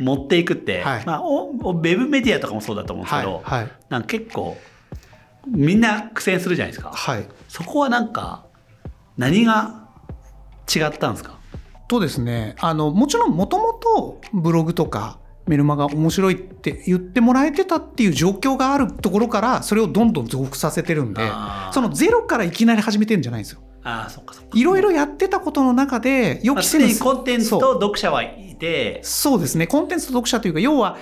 [0.00, 1.06] 持っていくって、はい。
[1.06, 3.24] まあおおウェブメディアとかもそうだと思うんですはい。
[3.24, 3.68] けど、はい。
[3.88, 4.56] なんか結構
[5.46, 6.90] みんな苦戦するじゃないですか。
[6.90, 7.26] はい。
[7.48, 8.46] そこはなんか
[9.16, 9.86] 何が
[10.74, 11.38] 違ったんですか？
[11.88, 21.22] とですねあのもちろんもともとブログとかメルマガ面白いって言ってもらえてたっていう状況があるところからそれをどんどん増幅させてるんで
[21.72, 23.60] そのゼロからいきなり始めてるんじゃないんですよ。
[23.84, 24.50] ああそっかそっか。
[24.54, 30.96] いろいろやってたことの中で予まあ期せぬコンテンツと読者はいてそうですねコンテンツと読者というか要は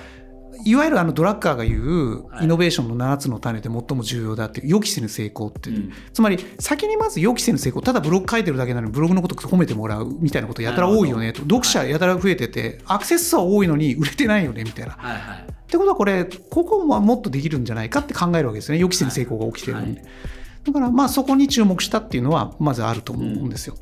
[0.64, 2.44] いわゆるあのドラッカーが言うはい。
[2.44, 5.92] イノベーションの7つの種で最も重要だっていう予期せぬ成功っていう、うん。
[6.12, 7.82] つまり先にまず予期せぬ成功。
[7.82, 11.32] ただブログ書いてるだけなのにブログのこと褒めてもらうみたいなことやたら多いよね。
[11.32, 14.92] と読者やたら増えててアクセス数は多いのに売れてないよねみたいな。
[14.92, 15.38] はいはい。
[15.38, 18.78] ってことはこれここはもっとできるんじゃないかって考えるわけですね。
[18.78, 20.06] 予期せぬ成功が起きてるんで、は
[20.64, 23.76] だからまあそこに注目したっていうのはまずあると思うんですよ。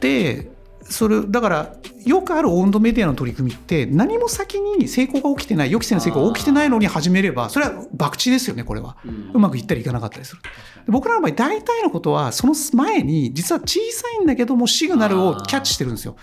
[0.00, 0.50] で
[0.90, 8.96] それだからよくある温度メディアの取り組みって何も先に成功が起きてない予期せぬ成功が起きてないのに始めればそれは博打ですよねこれは。
[9.32, 10.42] うまくいったりいかなかったりする。
[10.84, 16.16] で僕らの場合大体のことはその前に実は小さいんだけどもシグナルをキャッチしてるんですよ。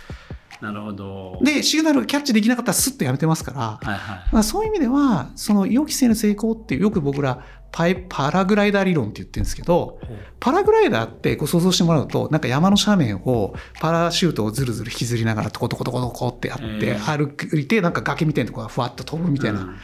[0.61, 3.59] なるほどでシグナルがキャッチできなかったらスッとやめてますから。
[3.59, 9.99] はいはいまあ、そういう意味ではその予期せぬ成功ってよく僕らパイパラグライダー理論って言ってるんですけど
[10.39, 19.61] パラグライダーってこう想像してもらうとなんか山の斜面をパラシュートをずるずる引きずりながらトコトコトコトコってやってえ歩いてなんか崖みたいなところがふわっと飛ぶみたいな。
[19.61, 19.77] うん。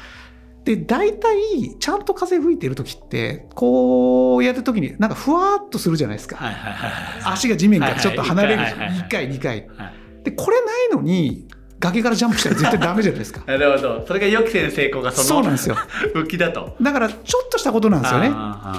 [0.64, 6.40] で大体ちゃんと風吹いてる時ってこうやる時になんかふわっとするじゃないですか。
[7.26, 9.00] 足が地面からちょっと離れるはいはいはいはい。
[9.02, 9.68] 1回2回。
[9.68, 9.94] はい。
[10.24, 11.48] でこれないのに
[11.84, 13.42] 崖からジャンプしたら絶対ダメじゃないですか。
[13.46, 15.76] なるほどそれが予期せぬ成功がそのそうなんですよ。
[16.16, 18.32] 武器だとだからちょっとしたことなんですよね。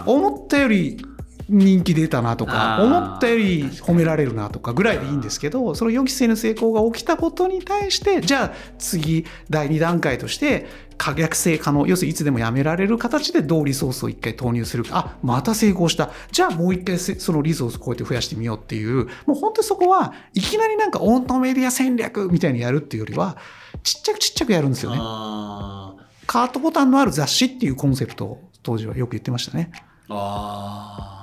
[0.06, 1.04] 思ったより
[1.48, 14.90] 人気出たなとか思ったより褒められるなとかぐらいでいいんですけどその予期せぬ成功が起きたことに対してじゃあ次第2段階として可逆性可能要するにいつでもやめられる形でどうリソースを1回投入するか。
[14.92, 16.10] あまた成功した。
[16.30, 19.06] じゃあもう1回せそのリソースをこうやって増やしてみようっていう。
[19.26, 23.36] もう本当にそこはいきなりなんかオントメディア戦略みたいにやるっていうよりは
[23.82, 24.98] ちっちゃくちっちゃくやるんですよね。
[25.00, 25.94] あ
[26.26, 29.70] カートボタンのある雑誌っていうコンセプトを当時はよく言ってましたね。
[30.08, 31.10] ーあー。
[31.10, 31.13] なるほど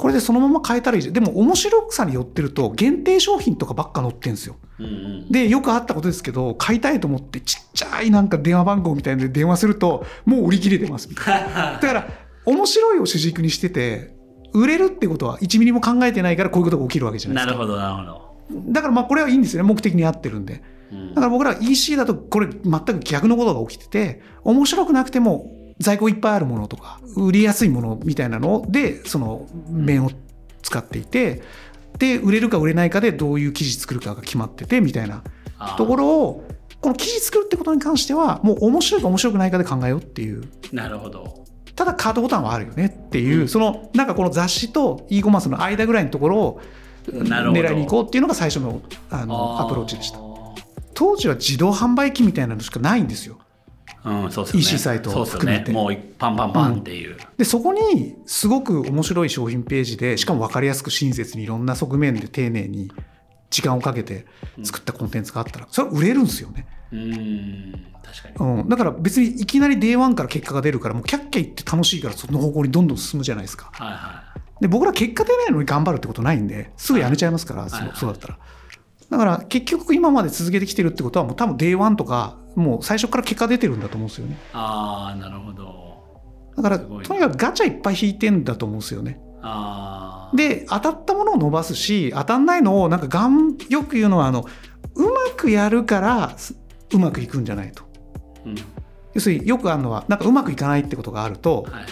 [0.00, 1.14] これでそのまま変えたらいいじゃん。
[1.14, 4.56] でも面白さによってると限定商品とかばっか載ってんですよ。
[4.78, 11.78] うんうんで、よくあったことですけど、買いたいと思ってちっちゃいなんか電話番号みたいなので電話すると、もう売り切れてますみたいな。
[11.78, 12.08] だから、
[12.46, 14.14] 面白いを主軸にしてて、
[14.54, 17.58] 売れるってことは1ミリも考えてないからこういうことが起きるわけじゃないですか。
[17.58, 19.68] なるほどなるほどだからまあこれはいいんですよね。
[19.68, 20.62] 目的に合ってるんで。
[20.92, 30.10] うんだから僕らは EC だとこれ全く逆のことが起きてて、面白くなくても在庫いっぱいあるものとか、売りやすいものみたいなので、その面を
[30.62, 31.42] 使っていて、
[31.98, 35.22] で、売れるか売れないかでどういう記事作るかが決まっててみたいな
[35.76, 36.44] ところを、
[36.80, 40.44] この記事作るってことに関しては、もう面白いか面白くないかで考えようっていう。
[40.72, 41.40] なるほど
[41.76, 46.60] ただカードボタンはあるよねっていう、そのなんかこの雑誌と e コマースの間ぐらいのところを
[47.06, 50.18] 狙いに行こうっていうのが最初のあのーアプローチでした。
[50.92, 53.38] 当時は自動販売機みたいなのしかないんですよ。
[54.04, 54.66] うんそうですよね。
[54.66, 55.72] EC サイトを含めて。
[55.72, 62.90] ねもうパンパンパンっていう、でそこにすごく面白い商品ページでしかも分かりやすく親切にいろんな側面で丁寧に
[63.50, 64.26] 時間をかけて
[64.62, 68.60] 作ったコンテンツがあったらそれは売れるんですよね、うーん確かに。
[68.60, 73.70] うん、だから別にいきなり Day1 から結果が出るからもうキャッキャ言って楽しいからその方向にどんどん進むじゃないですか。
[73.72, 77.92] はいはで僕ら結果出ないのに頑張るってことないんですぐやめちゃいますから、そはい。
[77.94, 78.38] そうだったら
[79.10, 84.34] だから結局今まで続けてきてるってことはもう多分 Day1 とかもう最初から結果出てるんだと思うんですよね。
[84.34, 85.90] いああなるほど。
[86.56, 89.20] だからとにかくガチャいっぱい引いてんだと思うんですよね。
[89.42, 94.46] ああで当たったものを伸ばすし当たんないのをなんかがんよく言うのはあの
[94.94, 96.56] うまくやるからす
[96.92, 97.84] うまくいくんじゃないと。
[98.46, 98.54] うん。
[99.14, 101.86] 要するによくあるのはなんかうまくいかないってことがあるとはいはい。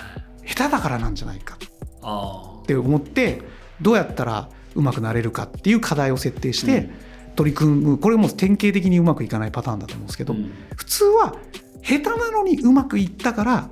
[0.46, 1.59] 下手だからなんじゃないか。
[2.02, 3.42] あって思って
[3.83, 7.08] どうやったらうまくなれるかっていう課題を設定してうん
[7.38, 11.37] 取り組むこれも典型的にうまくいかないパターンだと思うんですけど、あうん普通は
[11.83, 13.70] 下手なのにうまくいったから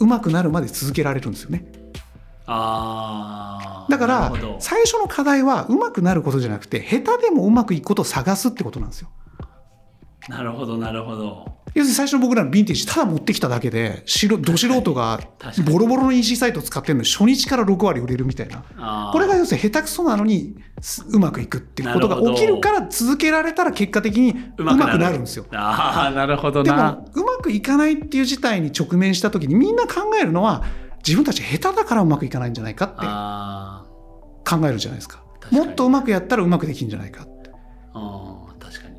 [0.00, 1.64] うまくなるまで続けられるんですよね。
[2.46, 9.10] ああだから最初の課題はうまくなることじゃなくて下手でもうまくいくことを探すってことなんですよ。
[10.28, 11.62] なるほどなるほど。
[11.74, 15.18] 要するに最初の僕らのヴィンテージただ持ってきただけで素ど素人が
[15.64, 19.10] ボロボロの EC サイト使ってるのに初日から6割売れるみたいな。
[19.12, 25.46] これが要するに下手くそなのにすうまくいくっていうことが起きるから続けられたら結果的にうまくなるんですよ。
[25.52, 30.64] ああなるほどでなもうまくいかないっていう事態に直面した時にみんな考えるのは
[31.04, 33.84] 自分たち下手だからうまくいかないんじゃないかってあ
[34.46, 35.22] 考えるじゃないですか。
[35.50, 37.26] もっとうまくやったらうまくできるんじゃないか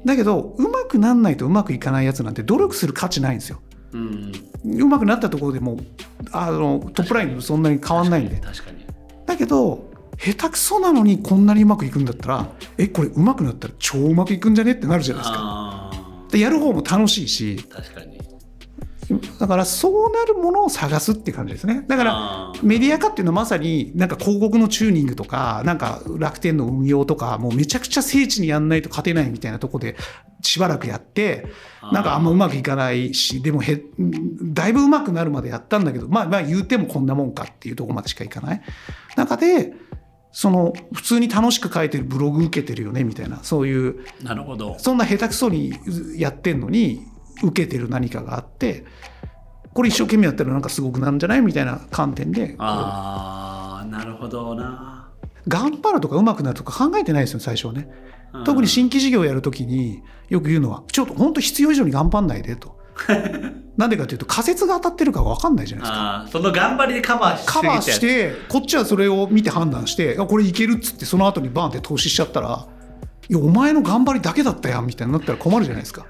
[0.05, 3.61] だけどうまくなんないとうまくいかないやつなんて努力する価値ないんですよ。
[3.93, 4.31] うん
[4.65, 5.77] うまくなったところでもう
[6.31, 8.37] あのトップラインそんなに変わんないんで。
[8.37, 8.85] 確かに
[9.25, 14.71] だけど下手くそなのにこんなにうまくいくんだったらえこれうまくなったら超うまくいくんじゃね？
[14.73, 15.39] ってなるじゃないですか。
[15.39, 15.91] あ
[16.31, 18.12] でやる方も楽しいしー確かに
[19.39, 21.83] だからそうなるものを探すって感じですね。
[21.87, 29.95] だからメディア化っていうのはまさになんか広告のチューニングとかなんか楽天の運用とかもうめちゃくちゃ精緻にやんないと勝てないみたいなとこで
[30.41, 31.47] しばらくやって
[31.91, 33.83] なんかあんまうまくいかないしでもへ
[34.41, 38.61] だいぶうまくなるまでやったんだけどまあまあ言うてもこんなもんかっていうところまでしかいかない。
[39.15, 39.73] 中で
[40.31, 44.77] その普通に楽しく書いてるブログ受けてるよねみたいなそういうなるほど。
[44.79, 45.73] そんな下手くそに
[46.17, 47.05] やってんのに
[47.41, 48.85] 受けてる何かがあって
[49.73, 52.55] これ一生懸命やったらなんかすごくなんじゃないみたいな観点で。
[52.59, 55.09] ああ、なるほどな。
[55.47, 57.89] 頑張るとか上手くなるとか考えてないですよ最初はね。
[58.33, 58.43] うん。
[58.43, 62.81] 特に新規事業をやるときによく言うのはちょっと本当必要以上に頑張んないでと。
[63.75, 66.27] なんでかというと仮説が当たってるか分かんないじゃないですか。
[66.31, 72.67] その頑張りでカバーしすぎカバーしてこっちはそれを見て判断してあこれいけるっつってその後にバーンって投資しちゃったら
[73.27, 76.05] いやお前の頑張りだけだったやんみたいになったら困るじゃないですか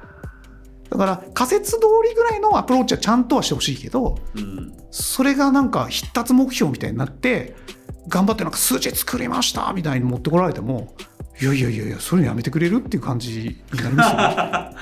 [0.93, 7.55] だから仮説通りぐらいのアプローチはちゃんとはしてほしいけどうんそれがなんか必達目標みたいになって
[8.07, 10.93] 頑張ってなんか数字作りましたみたいに持ってこられても
[11.41, 13.39] いやいやいやいやそれやめてくれるっていう感じ
[13.71, 14.77] になりますよね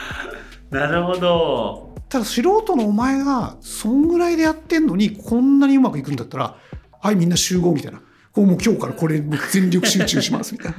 [0.86, 1.96] なるほど。
[2.08, 6.58] ただ素人のお前がそんぐらいでやってんのにこんなにうまくいくんだったら
[7.02, 8.02] はいみんな集合みたいな
[8.34, 9.22] こうもう今日からこれ
[9.52, 10.78] 全力集中しますみたいな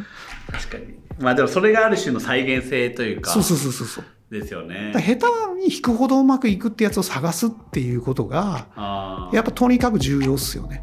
[0.58, 0.84] 確かに。
[1.18, 3.30] まあでもそれがある種の再現性というか。
[3.30, 4.92] そうそうそうそうそうですよね。
[4.94, 5.26] 下手
[5.60, 10.82] に引くほどうまくいくってやつを探すっていうことがやっぱとにかく重要っすよね。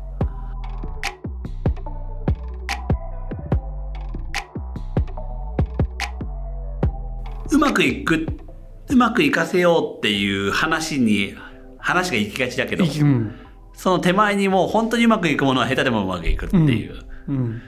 [7.51, 8.27] うまくいく、
[8.89, 11.33] うまくいかせようっていう話に、
[11.79, 13.35] 話が行きがちだけど、うん。
[13.73, 16.99] その手前にもう本当にうまくいくものは下手でもうまくいくっていう。
[17.27, 17.61] うん。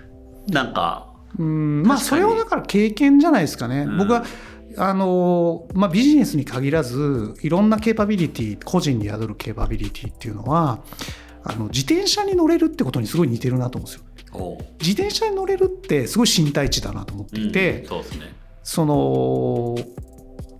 [0.48, 1.82] なんか、うん。
[1.82, 3.98] まあそれをだから経験じゃないですかね、うん。
[3.98, 4.24] 僕は
[4.78, 10.84] あの、まあ、ビジネスに限らずいろんなケーパビリティ個人に宿るケーパビリティっていうのは
[11.44, 14.58] あの自転車に乗れるってことにすごい似てるなと思うんですよ。
[14.80, 18.36] 自転車に乗れるってすごい身体値だなと思っていて、うんそうですね。
[18.64, 19.76] その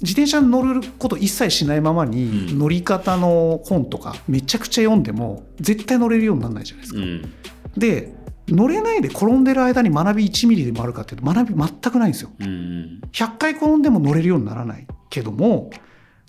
[0.02, 7.00] 自転車に乗ること一切しないままに、うん乗り方の本とかめちゃくちゃ読んでも絶対乗れるようにならないじゃないですか。
[7.00, 7.34] うん。
[7.78, 8.14] で
[8.52, 12.32] 乗れないで転んでる間に学び1ミリでもあるかっていうと学び全くないんですよ。
[12.40, 13.02] うん。
[13.12, 15.72] 100回転んでも乗れるようにならないけども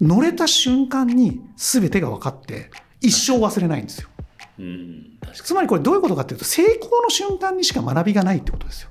[0.01, 4.09] 乗れた瞬間に全てが分かって一生忘れないんですよ。
[5.35, 8.91] つまりこれどういうことかっていうと成功の瞬間にしか学びがないってことですよ。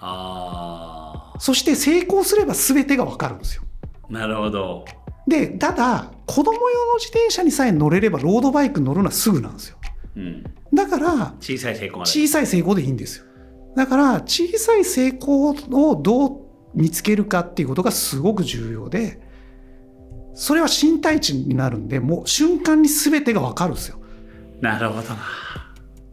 [0.00, 3.62] あそして成功すれば全てが分かるんですよ。
[4.10, 4.84] あ、なるほど。
[5.26, 9.78] でただ子供用の自転車にさえ乗れればロードバイク乗るのはすぐなんですよ。
[10.16, 10.44] うん。
[10.74, 12.00] だから小さい成功。
[12.00, 13.24] 小さい成功でいいんですよ。
[13.76, 16.40] だから小さい成功をどう
[16.74, 19.20] 見つけるかっていうことがすごく重要で、
[20.34, 23.98] それは身体値になるんで、もう瞬間に全てがわかるんですよ。
[24.60, 25.16] なるほどな。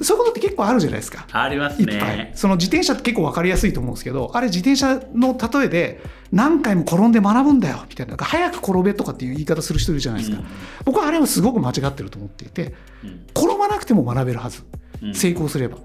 [0.02, 1.26] そういうことって結構あるじゃないですか。
[1.32, 2.32] ありますいっぱいね。。
[2.36, 10.44] その自転車って結構わかりやすいと思うんですけど、あれ自転車の例えで何回も転んで学ぶんだよみたいな、早く転べとかっていう言い方する人いるじゃないですか。
[10.84, 14.63] 僕はあれはすごく間違ってると思っていて、うん転ばなくても学べるはず。
[15.02, 15.78] うん成功すれば。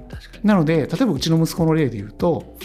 [0.44, 2.56] なので、例えばうちの息子の例で言うと、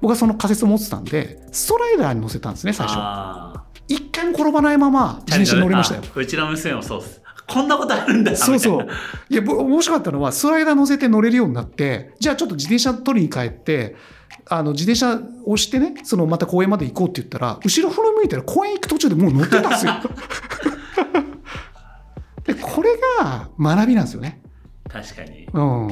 [0.00, 2.96] 僕はその仮説を持ってたんで、ストライダーに乗せたんですね、最初。
[2.98, 6.02] あ一回も転ばないまま自転車に乗りましたよ。
[6.04, 7.22] あうちの娘もそうです。
[7.48, 8.36] こんなことあるんだ。
[8.36, 8.86] そうそう
[9.30, 13.96] いや、僕面白かったのは、スライダー乗せて乗れるようになって、じゃあちょっと自転車取りに帰って、
[14.50, 19.94] あの自転車押してね、そのまた公園まで行こうって言ったら、後ろ振り向いたら公園行く途中でもう乗ってたんですよ。
[22.44, 24.42] で、これが学びなんですよね。
[25.02, 25.46] 確かに。
[25.52, 25.88] うん。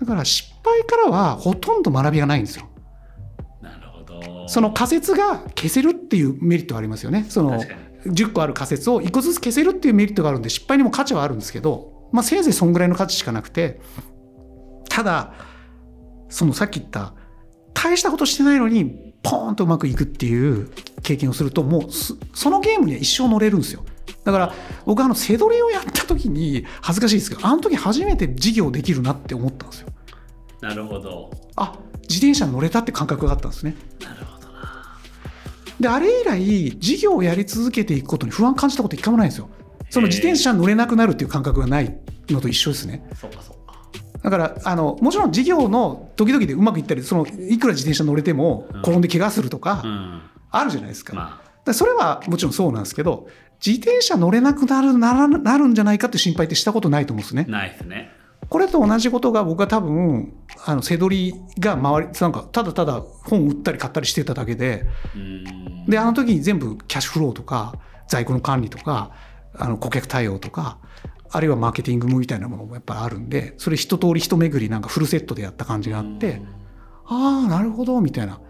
[0.00, 2.68] だから失敗からはほとんど学びがないんですよ。
[3.60, 4.48] なるほど。
[4.48, 7.26] その仮説が消せるっていうメリットはありますよね。
[7.28, 13.80] その確かに10個ある仮説を1個ずつ消せるっていうメリットがあるんで失敗にも価値はあるんですけど、まあ、せいぜいそんぐらいの価値しかなくて
[14.88, 15.34] ただ
[16.28, 17.14] そのさっき言った
[17.72, 20.70] 大したことしてないのにポーンとうまくいくっていう
[21.02, 23.84] 経験をするともうすそのゲームには一生乗れるんですよ。
[24.24, 24.54] だから
[24.86, 29.88] 僕あの背取りをやった時に恥ずかしいですけどあの時初めて事業できるなって思ったんですよ。
[30.60, 31.30] なるほど。
[31.56, 33.76] あ自転車に乗れたって感覚があったんですね。
[34.02, 34.98] なるほどな。
[35.80, 39.48] であれ以来事業をやり続けていくことに不安感じたこと一回もないんですよ
[39.90, 41.96] その自転車に乗れなくなるっていう感覚がない
[42.28, 43.74] のと一緒ですねそうかそうか。
[44.22, 50.22] だからあのもちろん事業の時々でうまくいったりそのいくら自転車乗れてもうん転んで怪我するとかうん。
[50.50, 53.28] あるじゃないですか,、まらそれはもちろんそうなんですけど
[53.64, 58.10] 自転車乗れなくなるならなるんじゃないかって心配ってしたことないと思うんですねあ、ないですね。
[58.48, 60.34] これと同じことが僕は多分
[60.66, 65.86] あの背取りが周りなんかただただ本売ったり買ったりしてただけでうん。
[65.86, 67.74] であの時に全部キャッシュフローとか
[68.06, 69.12] 在庫の管理とか
[69.56, 70.78] あの顧客対応とか
[71.30, 76.40] あるいはマーケティングみたいなものもやっぱりあるんでそれ一通り一巡りなんかフルセットでやった感じがあって、
[77.06, 78.40] ああなるほどみたいなあ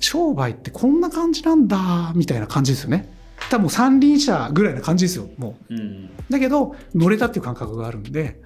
[0.00, 3.12] 商売ってこんな感じなんだみたいな感じですよね。
[3.50, 5.74] 多分三輪車ぐらいな感じですよもう。
[5.74, 6.10] ーうん。
[6.28, 8.40] だけど乗れたっていう感覚があるんで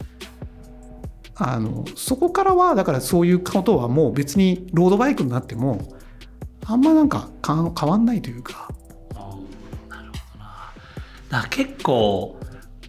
[1.35, 5.97] あのそこからはだからそういうことはもう別にロードバイクになっても
[6.65, 8.69] あんまなんかか変わんないというか。
[9.89, 10.73] なるほどな。
[11.43, 12.39] だ結構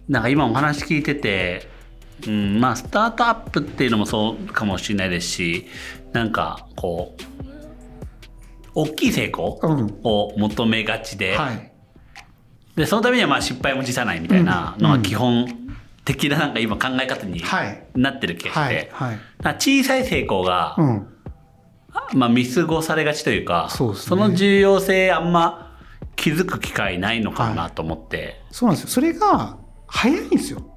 [0.08, 1.68] なんか今お話聞いてて、
[2.26, 5.66] うん、まあスタートアップっていうのもそうかもしれないですし
[6.12, 7.43] なんかこう
[8.74, 10.00] 大きい成功うん。
[10.02, 11.72] を求めがちで,、はい。
[12.76, 15.46] でそのためにはまあ失敗も辞さないみたいなのが基本
[16.04, 17.86] 的ななんか今考え方にはい。
[17.94, 18.92] なってる気がして、
[19.42, 21.06] 小さい成功が、うん。
[22.14, 25.78] まあ、見過ごされがちというかその重要性あんま
[26.16, 28.90] 気づく機会ないのかなと思って、そうなんですよ。
[28.90, 29.56] それが
[29.86, 30.76] 早いんですよ。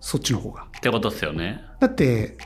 [0.00, 0.64] そっちの方が。
[0.64, 1.62] ってことですよね。
[1.80, 2.36] だって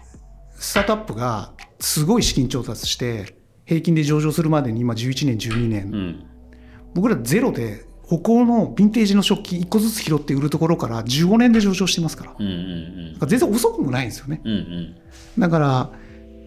[0.57, 3.35] スタートアップがすごい資金調達して
[3.71, 6.25] 平均で上場するまでに今11年12年、うん。
[6.93, 12.31] 僕らゼロで歩行のヴィンテージの食器1個ずつ拾って売るところから15年で上場してますから。
[12.33, 13.19] だかうんうん。
[13.21, 14.41] ら全然遅くもないんですよね。
[14.45, 14.97] うんうん。
[15.41, 15.93] だから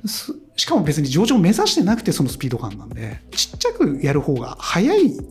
[0.05, 5.21] すしかも別に上場目指してなくてそのスピード感なんでちっちゃくやる方が早いっ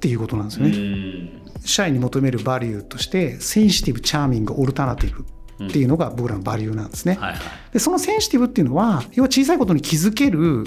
[0.00, 1.42] ていうことなんですようんうね、ん。
[1.64, 5.24] 社員に求めるバリューとしてセンシティブチャーミングオルタナティブ
[5.66, 7.40] っていうのが僕らのバリューなんですね、はいはい。
[7.72, 10.64] でそのセンシティブっていうのは要は小さいことに気づける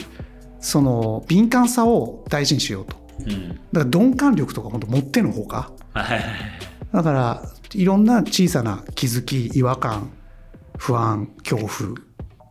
[0.66, 2.97] その敏感さを大事にしようと。
[3.20, 3.49] うん。
[3.49, 5.72] だから鈍感力とか本当持ってのほか。
[5.93, 7.43] だから
[7.74, 10.09] いろんな小さな気づき違和感
[10.80, 11.95] 不安恐怖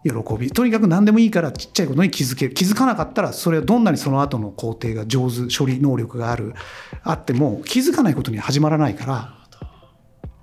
[0.04, 0.52] 喜び。
[0.52, 2.54] とにかく何でもいいからちっちゃいことに気づける。
[2.54, 6.54] 気づかなかったらそれはどんなにその後の工程が上手処理能力がある
[7.02, 9.12] あっても気づかないことには始まらないから。
[9.12, 9.38] だか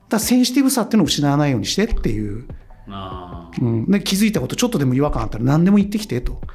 [0.09, 2.49] らセンシティブさっていうのを失わないようにしてっていう、
[2.89, 3.49] あ。
[3.61, 6.47] うん、で気づいたことちょっとでも違和感あったら何でも言ってきてと、あ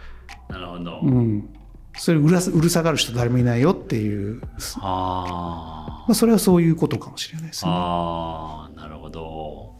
[0.48, 1.48] なるほど、うん、
[1.96, 4.40] それうらうるさがる人誰もいないよっていう、
[4.80, 7.74] あまあ、それはそういうことかもしれないですあね。
[7.76, 9.74] ああなるほど。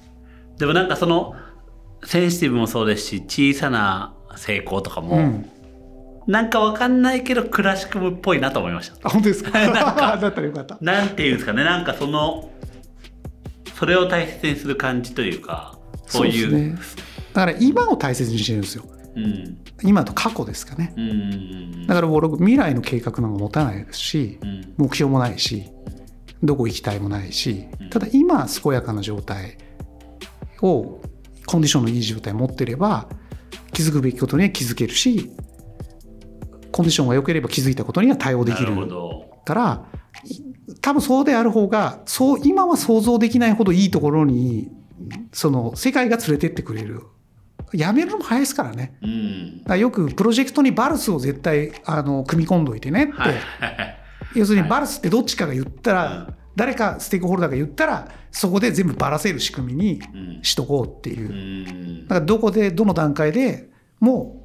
[0.59, 1.35] でもなんかその
[2.05, 5.51] センシティブもそうですし小さな成功とかも、うん。
[6.27, 8.97] なんかわかんないけどクラシックっぽいなと思いました。
[9.07, 9.51] あ本当ですか？
[9.59, 10.79] なんか だったらよかった。
[10.81, 11.63] なんていうんですかね。
[11.63, 12.51] なんかその
[13.75, 16.53] それを大切にする感じというかそういう。
[16.73, 16.79] ね。
[17.33, 18.85] だから今を大切にしてるんですよ。
[19.17, 19.59] うん。
[19.83, 20.95] 今と過去ですかね。
[20.97, 21.11] うん。
[21.11, 24.49] うんだから僕未来の計画なんか持たないですしうん。
[24.49, 25.65] うん目標もないし
[26.43, 29.57] どこ行きたいもないしただ今健やかな状態
[30.63, 31.01] を
[31.47, 33.09] コンディションのいい状態を持ってれば
[33.73, 35.31] 気づくべきことには気づけるし
[36.73, 38.75] コンディションが良ければ気づいたことには対応できる
[39.45, 39.87] から
[40.25, 40.43] い
[40.81, 44.71] 多分そうである方がそう今は想像できないほどいいところに
[45.33, 47.03] その世界が連れてってくれる
[47.73, 48.97] やめるのも早いですからね。
[49.03, 49.63] うん。
[49.65, 53.39] らよくプロジェクトにバルスを絶対あの組み込んどいてねって、はい。
[54.35, 60.43] 要するにバルスってどっちかが言ったら、うん誰かステークホルダーが言ったらそこで全部ばらせる仕組みにうん。
[60.43, 62.09] しとこうっていう、うん。
[62.09, 63.69] だからどこでどの段階で
[64.01, 64.41] も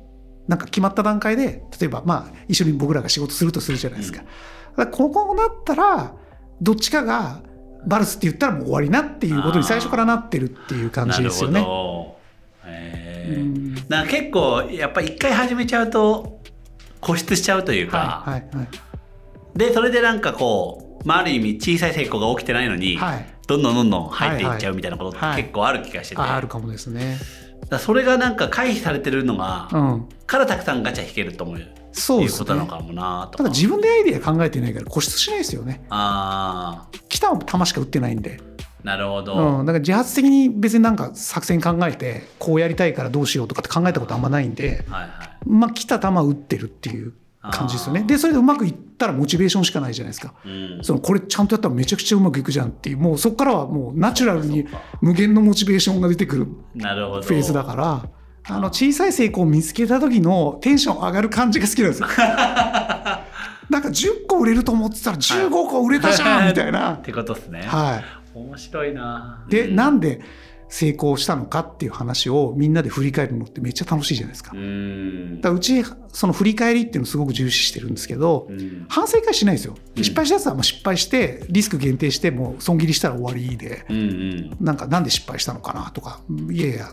[0.46, 4.30] うなんか決まった段階で例えばまあ一緒に僕らが仕事するとするじゃないですか,、だか
[4.78, 6.14] らここだったら
[6.62, 7.42] どっちかが
[7.88, 11.54] バルスって言ったらもう終わりなっていうことに最初からなってるっていう感じですよね。
[11.54, 11.66] なる。
[11.66, 12.11] ほど
[13.32, 13.74] へーうん。
[13.90, 16.42] なんか結構やっぱ一回始めちゃうと
[17.02, 18.68] 固執しちゃうというか、はいはいはい。
[19.58, 23.26] でそれでなんかこう、まあ、ある意味小さい成功が起きてないのに、はい。
[23.48, 27.18] どんどんどんどん入っていっちゃうみたいなことってはい結構ある気がしてて、ああるかもですね。
[27.70, 31.60] だそれがなんか回避されてるのが、うん、からたくさんガチャ引けると思う。
[31.60, 32.40] いうそうですね。
[32.40, 33.44] ことなのかもなとか。
[33.44, 35.84] ただ自分でアイデア考えてないから固執しないですよね。
[35.90, 38.40] あ来た球しか打ってないんで。
[38.84, 45.10] ーなるほど、うん、だから自発的に別になんか作戦考えてこうやりたいからどうしようとかって考えたことあんまないんで、はいはい
[45.46, 48.04] まあ来た球打ってるっていう感じですよね。
[48.04, 50.34] でそれでうまくいったらモチベーションしかないじゃないですか。
[50.46, 54.68] うんそのこれちゃんとやったらめちゃくちゃうまくいくじゃんっていうもうそこからはもうナチュラルに
[55.02, 58.10] 無限のモチベーションが出てくるなるほどフェーズだから。
[58.44, 62.08] あの小さい成功を見つけた時のテンション上がる感じが好きなんですよ。
[63.70, 67.02] なんか10個売れると思ってたら15個売れたじゃんみたいな っ。
[67.02, 68.21] てことですね、はい。
[68.34, 70.22] 面白いなで、うんなんで
[70.74, 74.54] 成功したのかっていう話をみんなで振り返るのってめっちゃ楽しいじゃないですか。
[74.56, 79.76] うだうちその振り返りっていうのをすごく重視してるんですけど、うん反省会しないですよ。
[79.98, 86.88] うん失敗したやつはもう失敗してリスク限定してもう損切りしたら終わりで、うんうんなんかなんで失敗したのかなとか、いやいや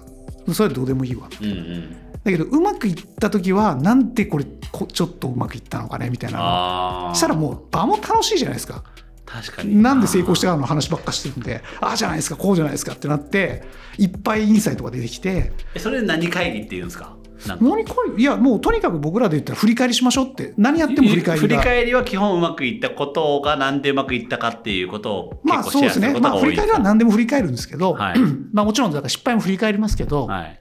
[0.53, 1.29] それはどうでもいいわ。
[1.41, 6.41] うんうんだけどうまくいった時はなんでこれこちょっとうまくいったのかねみたいな。
[6.41, 8.83] ああしたらもう場も楽しいじゃないですか。
[9.31, 9.83] 確かに。
[9.83, 13.63] なんで成功したかの話ばっかしてるんでああじゃないですかこうじゃないですかってなって
[13.99, 17.15] いっぱいインサイトが出てきてえそれ何会議って言うんですか？
[17.47, 20.55] 何かいやもうとにかく僕らで言ったら振り返りしましょうって。
[20.57, 28.19] 何やっても振り返りが振り返りは基本うまくいったことがなんでうまくいったかっていうことをまあそうですね、まあ、振り返りは何でも振り返るんですけど、はい。
[28.53, 30.61] まあもちろんだから失敗も振り返りますけど、はい。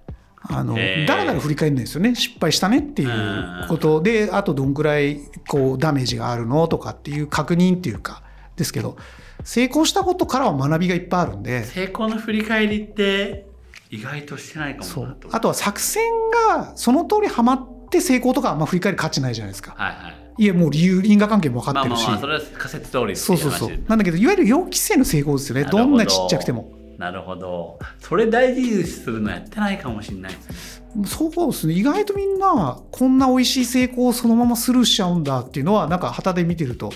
[0.49, 2.13] あのだらだら振り返んないですよね。
[2.15, 8.21] 失敗したねっていうことであとどんくらいこうダメージがあるのとかっていう確認っていうか
[8.57, 8.97] ですけど
[9.43, 11.63] 成功したことからは学びがいっぱいあるんで。
[11.63, 13.45] 成功の振り返りって
[13.89, 15.29] 意外としてないかもなと。
[15.31, 16.03] あとは作戦
[16.49, 19.75] がその通りはまって成功とかはあんま振り返り価値ないじゃないですか。
[19.77, 20.43] はいはい。
[20.43, 23.69] いやもう理由因果関係も分かってるし、まあまあまあそれは仮説通りそうそうそう。
[23.87, 25.63] なんだけどいわゆる予期せぬ成功ですよね。
[25.63, 25.77] ど。
[25.77, 26.71] どんなちっちゃくても。
[26.97, 27.79] なるほど。
[27.99, 31.05] それ大事にするのやってないかもしれないですね。
[31.05, 31.73] そうですね。
[31.73, 36.93] 意外とみんなこんな美味しい成功をそのままスルーしちゃうんだっていうのはなんか旗で見てると、うん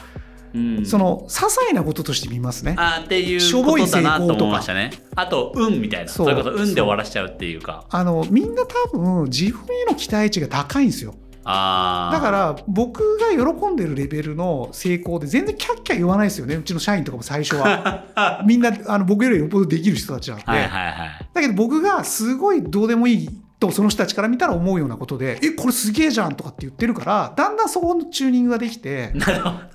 [0.86, 2.76] その些細なこととして見ますね。
[2.78, 4.92] あーっていうしょぼいことだなと成功とか思いましたね。
[5.16, 6.08] あと運みたいな。
[6.12, 6.28] そそう。
[6.28, 7.86] ういうこと運で終わらしちゃうっていうか。
[7.90, 11.16] あのみんな多分自分への期待値が高いんですよ。
[11.44, 16.56] ああだから僕が喜んでるレベルの成功で全然キャッキャ言わないですよね。
[16.56, 18.44] うちの社員とかも最初は。
[18.46, 21.30] みんなあの僕よりよっぽどできる人たちなんで、はいはいはい。
[21.34, 23.30] だけど僕がすごいどうでもいい
[23.62, 29.14] とその人たちから見たら思うようなことで「えこれすげえじゃん」とかって言ってるからだんだんそこのチューニングができて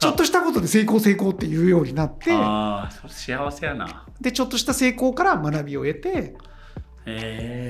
[0.00, 4.04] ちょっとしたことで成功成功っていうようになってああそれ幸せやな。
[4.20, 6.36] でちょっとした成功から学びを得て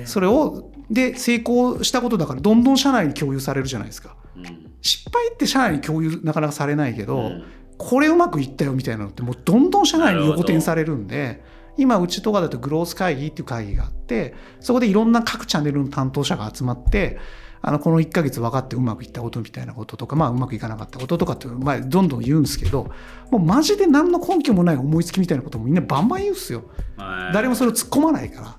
[0.06, 4.16] それをで成功したことだからどんどん社内に共有されるじゃないですか。
[4.36, 4.72] うん。
[4.80, 7.44] 失敗って社内に共有なかなかされないけど、うん。
[7.76, 11.42] これうまくいったよみたいなのってもうどんどん社内に横転されるんで
[11.76, 17.18] 今うちとかだとグロース会議っていう会議があってそこでいろんな各チャンネルの担当者が集まって
[17.62, 22.90] あのこの1ヶ月分かってうまくいったことみたいなこととか、まあ、うまくいかなかったこととかって、まあ、どんどん言うんですけど
[23.30, 26.64] もうマジで何の根拠もない思いつきみたいなこともみんなバンバン言うんですよ。
[26.96, 27.34] はい。
[27.34, 28.56] 誰もそれを突っ込まないから。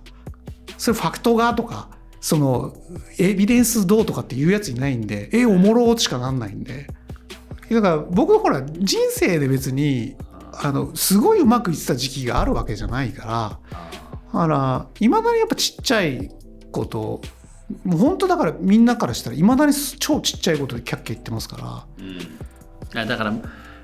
[0.77, 1.89] それファクトがとか
[2.19, 2.75] その
[3.17, 6.87] エビデンスどうとかっていうやついないんでえおもろしかなんないんで。
[7.69, 10.15] だから僕ほら人生で別に
[10.59, 13.77] あのすごいうまくいってた時期があるわけじゃないから
[14.33, 16.31] だからいまだにやっぱちっちゃい
[16.71, 17.21] こと
[17.83, 23.07] もう本当だからみんなからしたらいまだに超ちっちゃいことでキャッキャ言ってますかうん。
[23.07, 23.33] だから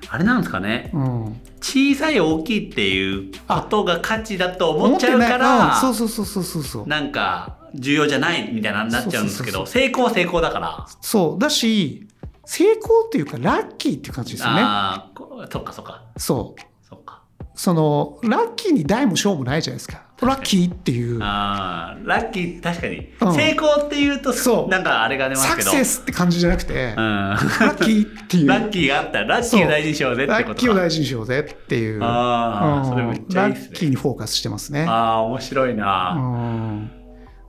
[0.08, 0.90] あれなんですかね。
[0.92, 5.80] ら、うん、小さい大きいっていうことが価値だと思っちゃうからうん。
[5.80, 6.88] そうそうそうそうそうそう。
[6.88, 10.86] なんか重要じゃないみたいなになっちゃうんですけど成功は成功だから。
[11.00, 11.38] そう。
[11.38, 12.06] だし
[12.46, 14.60] 成功っていうかラッキーっていう感じですよね。
[14.62, 16.04] ああこそっかそっか。
[16.16, 16.60] そう。
[16.88, 17.22] そっか。
[17.56, 20.02] そのラッキーに大も小もないじゃないですか。
[20.22, 21.18] ラッキーっていう。
[21.22, 23.34] あーラッキー確かに、うん。
[23.34, 24.68] 成功っていうとそう。
[24.68, 25.70] なんかあれが出ますけど。
[25.70, 27.00] サクセスって感じじゃなくて、うん。
[27.00, 28.48] ラッキーっていう。
[28.48, 30.48] ラッキーがあったらラッキーを大事にしようぜってことか。
[30.48, 31.96] ラッキーを大事にしようぜっていう。
[31.96, 32.02] うん。
[32.02, 33.66] あーそれめっちゃいいっすね。
[33.66, 34.84] ラッキーにフォーカスしてますね。
[34.88, 36.14] ああ面白いな。
[36.16, 37.03] うん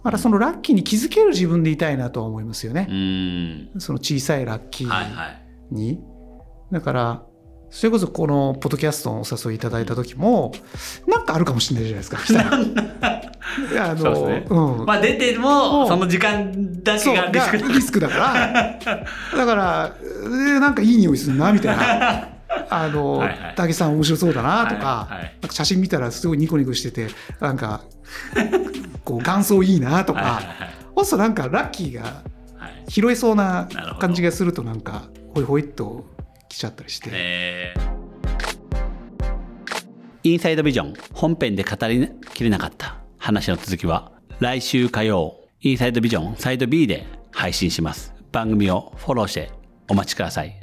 [0.05, 2.85] だからそのラッキーに気づける自分でいたいなとは思いますよね。
[2.87, 3.69] う、ん。
[3.79, 5.41] その小さいラッキはいーはい。
[5.71, 5.99] に、
[6.71, 7.23] だから
[7.71, 10.51] それこそこのポッドキャストのお誘いいただいた時も
[11.07, 12.19] なんかあるかもしれないじゃないですか。
[13.81, 14.45] あそうですね。
[14.47, 14.85] うん。
[14.85, 15.87] まあ出てうもん。
[15.87, 16.51] その時間
[16.83, 17.25] だけが
[17.67, 18.79] リスクだから。
[19.35, 19.95] だから。
[20.01, 22.27] えーなんかいい匂いするなみたいな
[22.69, 23.55] あのはいはい。
[23.55, 25.37] 武さん面白そうだなとか,、はいはい。
[25.41, 27.07] なんか写真見たらすごいニコニコしてて
[27.39, 27.83] なんか
[29.03, 30.69] こう元祖いいなとか、はいはいはい。
[30.95, 32.01] そうするとなんかラッキーが
[32.57, 32.91] はい。
[32.91, 33.67] 拾えそうな
[33.99, 36.05] 感じがするとなんかホイホイっと
[36.49, 37.73] 来ちゃったりして、え。
[37.77, 37.95] ー
[40.23, 48.13] インサイドビジョン本編で語りきれなかった話の続きは来週火曜インサイドビジョンサイド B で配信します。
[48.31, 49.51] 番組をフォローして
[49.87, 50.59] お待ちください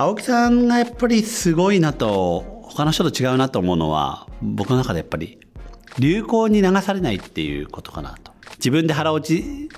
[0.00, 5.40] 青木さんがやっぱりすごいなと他の人と違うなと思うのは僕の中でやっぱり
[5.98, 8.30] 流行に流されないっていうことかなと。
[8.58, 9.68] 自分で腹落ち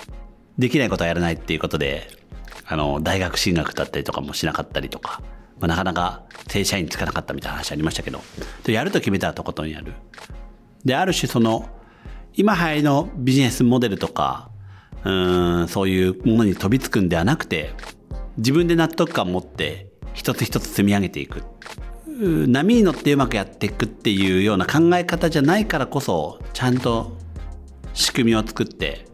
[0.58, 2.10] できないことはやらないっていうことで
[2.66, 5.22] あの大学進学だったりとかもしなかったりとか、
[5.58, 8.20] まあ、なかなか正社員つかなかったみたいな話ありましたけど
[8.64, 9.94] でやると決めたらとことんやる。
[10.84, 11.66] である種その
[12.34, 14.50] 今流行りのビジネスモデルとか
[15.02, 17.72] うーんそういうものに飛びつくんではなくて
[18.36, 21.42] 自分で納得感を持って一つ一つ積み上げていく。
[22.48, 27.16] 波に乗ってうまくやっていくっていうような考え方じゃないからこそちゃんと
[27.94, 29.06] 仕組みを作って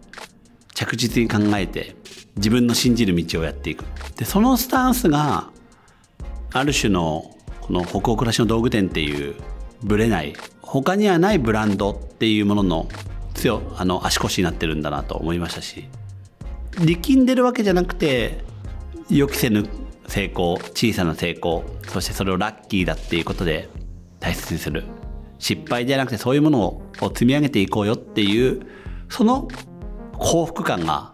[0.75, 1.95] 着実に考えて
[2.37, 3.85] 自分の信じる道をやっていく。
[4.17, 5.51] でそのスタンスが
[6.53, 9.37] ある種のこの北欧暮らしの道具店っていう
[9.83, 12.89] ぶれない他にはないブランドっていうものの
[13.35, 15.89] 強あの足腰になってるんだなと思いましたし
[16.79, 18.45] 力んでるわけじゃなくて
[19.11, 19.69] 予期せぬ
[20.09, 23.69] 成功小さな成功そしてそれをラッキーだっていうことで
[24.21, 24.85] 大切にする。
[25.39, 28.63] 失敗じゃなくてそういうものを積み上げていこうよっていう
[29.11, 29.49] その
[30.15, 31.13] 幸福感が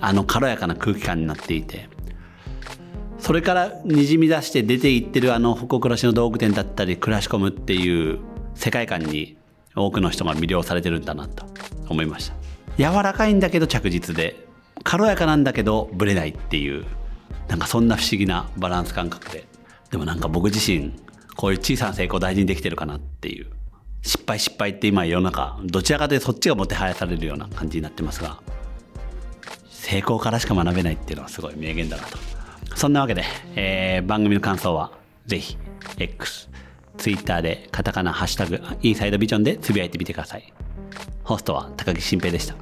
[0.00, 1.88] あの軽やかな空気感になっていて
[3.18, 8.18] それからにじみ出して出ていってるあの北暮らしの道具店だったり暮らし込むっていう
[8.54, 9.36] 世界観に
[9.74, 11.46] 多くの人が魅了されてるんだなと
[11.88, 12.34] 思いました。
[12.76, 14.46] 柔らかいんだけど着実で
[14.84, 16.84] 軽やかなんだけどブレないっていう
[17.48, 19.44] なんかそんな不思議なバランス感覚で
[19.90, 20.92] でもなんか僕自身
[21.36, 23.46] こういう小さな成功を大事にできてるかなっていう
[24.02, 28.40] 失敗失敗って今世の中どちらかというとそっちがもてはやされるような感じになってますが
[29.70, 32.18] 成功からしか学べないっていうのはすごい名言だなと
[32.76, 33.24] そんなわけで、
[33.56, 34.92] えー、番組の感想は
[35.26, 35.56] ぜひ
[35.98, 36.48] X、
[36.96, 40.52] Twitter でカタカナ、ハッシュタグ、インサイドビジョンでつぶやいてみてください。
[41.24, 42.54] ホストは高木新平でした。